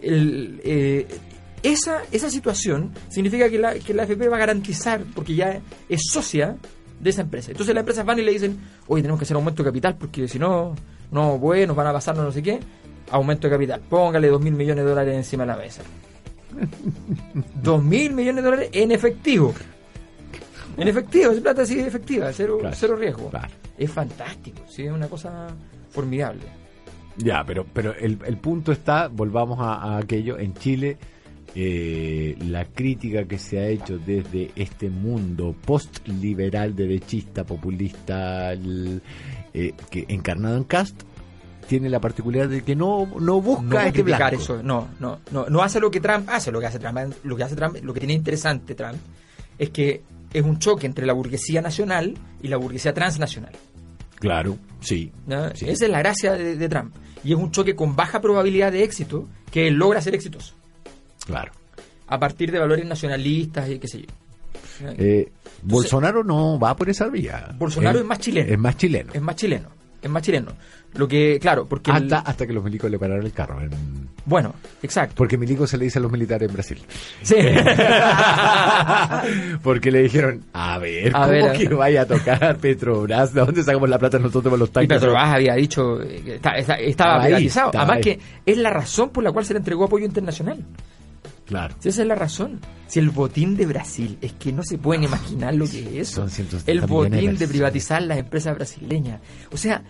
[0.00, 1.06] El, eh,
[1.62, 6.00] esa, esa situación significa que la, que la AFP va a garantizar, porque ya es
[6.10, 6.56] socia
[7.00, 7.50] de esa empresa.
[7.50, 10.26] Entonces las empresas van y le dicen, oye, tenemos que hacer aumento de capital, porque
[10.28, 10.74] si no,
[11.10, 12.60] no, bueno, nos van a pasar no sé qué.
[13.12, 15.82] Aumento de capital, póngale dos mil millones de dólares encima de la mesa.
[17.62, 19.54] Dos mil millones de dólares en efectivo.
[20.76, 23.30] En efectivo, es plata así efectiva, cero, Claro, cero riesgo.
[23.30, 23.48] claro.
[23.78, 25.48] Es fantástico, sí, es una cosa
[25.90, 26.42] formidable.
[27.16, 30.96] Ya, pero, pero el, el punto está, volvamos a, a aquello, en Chile
[31.54, 39.02] eh, la crítica que se ha hecho desde este mundo post-liberal, derechista, populista, el,
[39.52, 41.02] eh, que encarnado en Cast,
[41.68, 44.26] tiene la particularidad de que no, no busca no este blanco.
[44.36, 47.36] eso, no, no, no, no hace lo que Trump hace, lo que hace Trump, lo
[47.36, 48.98] que hace Trump, lo que tiene interesante Trump
[49.58, 53.52] es que es un choque entre la burguesía nacional y la burguesía transnacional.
[54.18, 55.12] Claro, sí.
[55.26, 55.50] ¿no?
[55.54, 55.68] Sí.
[55.68, 56.94] Esa es la gracia de, de Trump.
[57.24, 60.54] Y es un choque con baja probabilidad de éxito que él logra ser exitoso
[61.26, 61.52] Claro.
[62.08, 64.08] a partir de valores nacionalistas y qué sé yo.
[64.98, 65.30] Eh,
[65.62, 67.54] Bolsonaro no va por esa vía.
[67.58, 68.50] Bolsonaro es más chileno.
[68.52, 69.12] Es más chileno.
[69.12, 69.68] Es más chileno,
[70.02, 70.52] es más chileno.
[70.94, 71.90] Lo que, claro, porque...
[71.90, 73.60] el- hasta, hasta que los milicos le pararon el carro.
[73.62, 73.70] en-
[74.24, 75.14] bueno, exacto.
[75.16, 76.82] Porque milico se le dice a los militares en Brasil.
[77.22, 77.36] Sí.
[79.62, 81.76] Porque le dijeron, a ver, A ¿cómo ver, a que ver.
[81.76, 83.32] vaya a tocar Petrobras?
[83.34, 84.98] ¿De dónde sacamos la plata nosotros los Y tanques?
[84.98, 87.66] Petrobras había dicho eh, que está- está- estaba Estaba ahí, privatizado.
[87.68, 88.02] estaba Además ahí.
[88.02, 88.20] que
[88.52, 90.58] es la razón por la cual se le entregó apoyo internacional.
[91.52, 91.74] Claro.
[91.80, 92.60] Si esa es la razón.
[92.86, 96.22] Si el botín de Brasil, es que no se pueden imaginar lo que es eso.
[96.22, 99.20] Son 170 El botín de privatizar las empresas brasileñas.
[99.52, 99.82] O sea,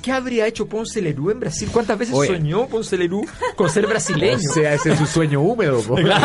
[0.00, 1.68] ¿qué habría hecho Ponce Lerú en Brasil?
[1.72, 2.28] ¿Cuántas veces Oye.
[2.28, 3.26] soñó Ponce Lerú
[3.56, 4.36] con ser brasileño?
[4.38, 5.82] O sea, ese es su sueño húmedo.
[5.82, 5.98] po.
[5.98, 6.18] La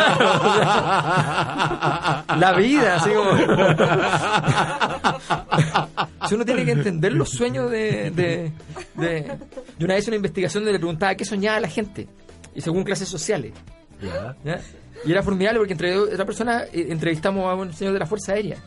[2.58, 3.32] vida, así como.
[6.28, 8.12] si uno tiene que entender los sueños de.
[8.12, 8.52] de,
[8.96, 9.38] de,
[9.78, 12.08] de una vez una investigación donde le preguntaba qué soñaba la gente.
[12.56, 13.54] Y según clases sociales.
[14.02, 14.36] Ya.
[14.44, 14.60] ¿ya?
[15.06, 18.34] Y era formidable porque entre otra persona eh, entrevistamos a un señor de la Fuerza
[18.34, 18.58] Aérea.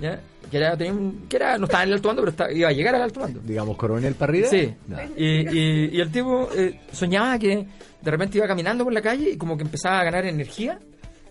[0.00, 0.18] ¿ya?
[0.50, 2.68] Que, era, tenía un- que era, no estaba en el alto mando, pero estaba- iba
[2.68, 3.40] a llegar al alto mando.
[3.44, 4.48] Digamos, coronel Parrida.
[4.48, 4.74] Sí.
[5.16, 7.66] Y, y- y el tipo eh, soñaba que
[8.00, 10.78] de repente iba caminando por la calle y como que empezaba a ganar energía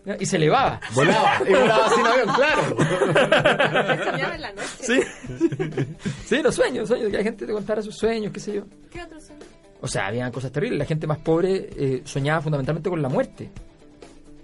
[0.05, 0.17] ¿ya?
[0.19, 0.79] y se elevaba.
[0.93, 4.03] Volaba, y volaba sin avión, claro.
[4.11, 4.67] Soñaba en la noche.
[4.79, 4.99] Sí.
[6.25, 8.63] sí, los sueños, sueños, que la gente te contara sus sueños, qué sé yo.
[8.91, 9.41] ¿Qué otro sueño?
[9.81, 10.77] O sea, había cosas terribles.
[10.79, 13.49] La gente más pobre eh, soñaba fundamentalmente con la muerte.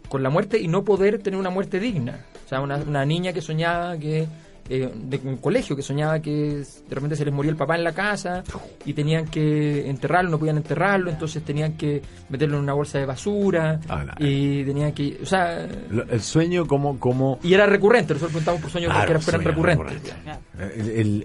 [0.09, 2.19] Con la muerte y no poder tener una muerte digna.
[2.45, 4.27] O sea, una, una niña que soñaba que.
[4.69, 7.83] Eh, de un colegio que soñaba que de repente se les moría el papá en
[7.83, 8.43] la casa
[8.85, 13.05] y tenían que enterrarlo, no podían enterrarlo, entonces tenían que meterlo en una bolsa de
[13.05, 14.13] basura Ah, no.
[14.25, 15.19] y tenían que.
[15.21, 15.67] O sea.
[16.09, 16.99] El sueño como...
[16.99, 20.13] como Y era recurrente, nosotros preguntamos por sueños Claro, que eran- recurrentes.
[20.59, 21.23] El- el-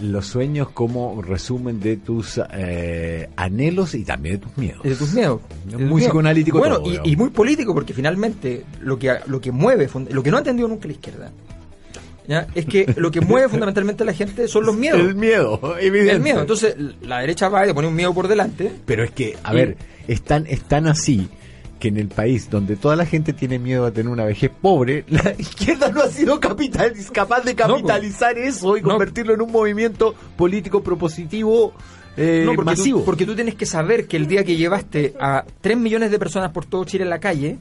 [0.00, 4.82] el- los sueños como resumen de tus eh, anhelos y también de tus miedos.
[4.82, 5.40] de tus miedos.
[5.66, 6.00] Muy miedos.
[6.00, 10.22] psicoanalítico Bueno, todo, y- y, muy político, porque finalmente lo que, lo que mueve, lo
[10.22, 11.30] que no ha entendido nunca la izquierda,
[12.30, 12.46] ¿ya?
[12.54, 15.00] es que lo que mueve fundamentalmente a la gente son los miedos.
[15.00, 16.12] El miedo, evidente.
[16.12, 16.40] El miedo.
[16.40, 18.72] Entonces, la derecha va y te pone un miedo por delante.
[18.86, 19.76] Pero es que, a Y- ver,
[20.08, 21.28] es tan, es tan así
[21.78, 25.04] que en el país donde toda la gente tiene miedo a tener una vejez pobre,
[25.08, 28.90] la izquierda no ha sido capital, capaz de capitalizar eso y No.
[28.90, 31.72] convertirlo en un movimiento político propositivo
[32.18, 32.98] eh, No, porque, masivo.
[32.98, 36.18] Tú, porque tú tienes que saber que el día que llevaste a 3 millones de
[36.18, 37.58] personas por todo Chile en la calle,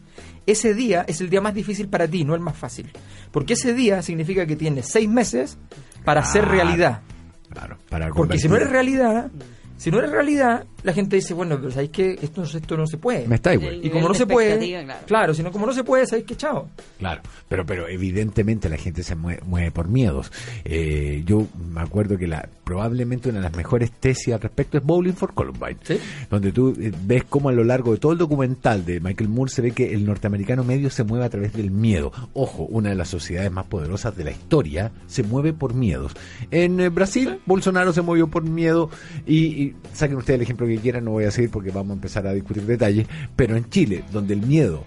[0.52, 2.92] ese día es el día más difícil para ti, no el más fácil.
[3.32, 5.58] Porque ese día significa que tienes 6 meses
[6.04, 6.56] para hacer Claro.
[6.56, 7.02] realidad.
[7.50, 9.32] Claro, para Porque si no eres realidad,
[9.78, 12.88] si no eres realidad, la gente dice, bueno, pero ¿sabéis que esto, no- esto no
[12.88, 13.28] se puede?
[13.28, 13.80] Me está igual.
[13.84, 15.34] Y como no se puede, claro, claro.
[15.34, 16.68] si no, como no se puede, ¿sabéis que chao?
[16.98, 20.32] Claro, pero pero evidentemente la gente se mueve, mueve por miedos.
[20.66, 24.84] Eh, yo me acuerdo que la probablemente una de las mejores tesis al respecto es
[24.84, 25.98] Bowling for Columbine, Sí.
[26.30, 29.52] donde tú eh, ves cómo a lo largo de todo el documental de Michael Moore
[29.52, 32.12] se ve que el norteamericano medio se mueve a través del miedo.
[32.34, 36.14] Ojo, una de las sociedades más poderosas de la historia se mueve por miedos.
[36.52, 38.90] En eh, Brasil, Bolsonaro se movió por miedo
[39.26, 41.94] y, y saquen ustedes el ejemplo que quieran, no voy a seguir porque vamos a
[41.96, 44.84] empezar a discutir detalles, pero en Chile, donde el miedo,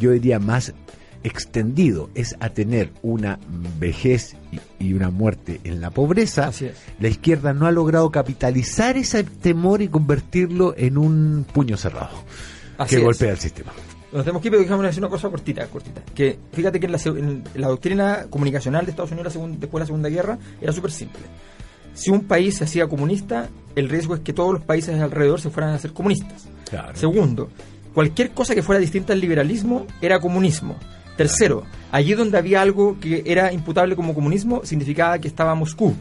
[0.00, 0.72] yo diría más
[1.22, 3.38] extendido es a tener una
[3.78, 4.36] vejez
[4.78, 6.50] y, una muerte en la pobreza,
[6.98, 12.24] la izquierda no ha logrado capitalizar ese temor y convertirlo en un puño cerrado
[12.78, 13.04] Así que es.
[13.04, 13.70] golpea el sistema.
[14.12, 16.00] Nos tenemos que ir, pero déjame decir una cosa cortita, cortita.
[16.14, 19.72] Que fíjate que en la, se- en la doctrina comunicacional de Estados Unidos la después
[19.72, 21.20] de la Segunda Guerra era súper simple.
[21.94, 25.50] Si un país se hacía comunista, el riesgo es que todos los países alrededor se
[25.50, 26.48] fueran a hacer comunistas.
[26.68, 26.96] Claro.
[26.96, 27.50] Segundo,
[27.94, 30.76] cualquier cosa que fuera distinta al liberalismo era comunismo.
[31.16, 35.94] Tercero, allí donde había algo que era imputable como comunismo, significaba que estaba Moscú.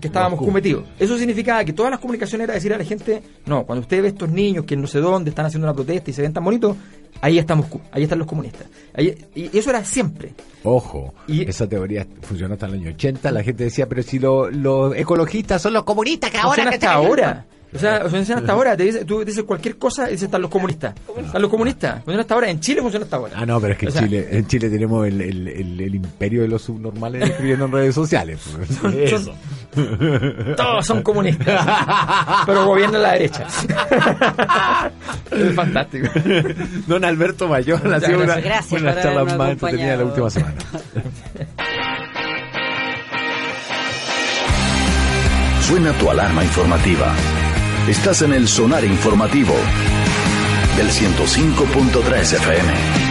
[0.00, 0.44] Que estaba Moscú.
[0.44, 0.84] Moscú metido.
[0.98, 4.08] Eso significaba que todas las comunicaciones era decir a la gente, no, cuando usted ve
[4.08, 6.76] estos niños que no sé dónde están haciendo una protesta y se ven tan bonitos,
[7.20, 8.66] ahí está Moscú, ahí están los comunistas.
[8.94, 10.32] Ahí- y eso era siempre.
[10.64, 13.30] Ojo, Y- esa teoría funcionó hasta el año 80.
[13.30, 16.62] La gente decía, pero si lo- los ecologistas son los comunistas que ahora...
[16.64, 17.46] Que hasta ahora.
[17.74, 18.76] O sea, funciona hasta ahora.
[18.76, 20.94] Te dice- tú dices cualquier cosa y dices están los comunistas.
[21.24, 21.96] Están los comunistas.
[22.04, 22.50] Funciona hasta ahora.
[22.50, 23.32] En Chile funciona hasta ahora.
[23.36, 25.80] Ah, no, pero es que O en sea, Chile, en Chile tenemos el, el- el-
[25.80, 28.40] el imperio de los subnormales escribiendo en redes sociales.
[28.80, 29.34] Son- Eso.
[30.54, 31.66] Todos son comunistas.
[32.44, 33.46] pero gobierna la derecha.
[35.30, 36.08] es fantástico.
[36.86, 38.44] Don Alberto Mayor ha Muchas sido una, gracias.
[38.44, 40.54] Gracias una charla más entretenida de la última semana.
[45.62, 47.14] Suena tu alarma informativa.
[47.88, 49.54] Estás en el sonar informativo
[50.76, 53.01] del 105.3 FM.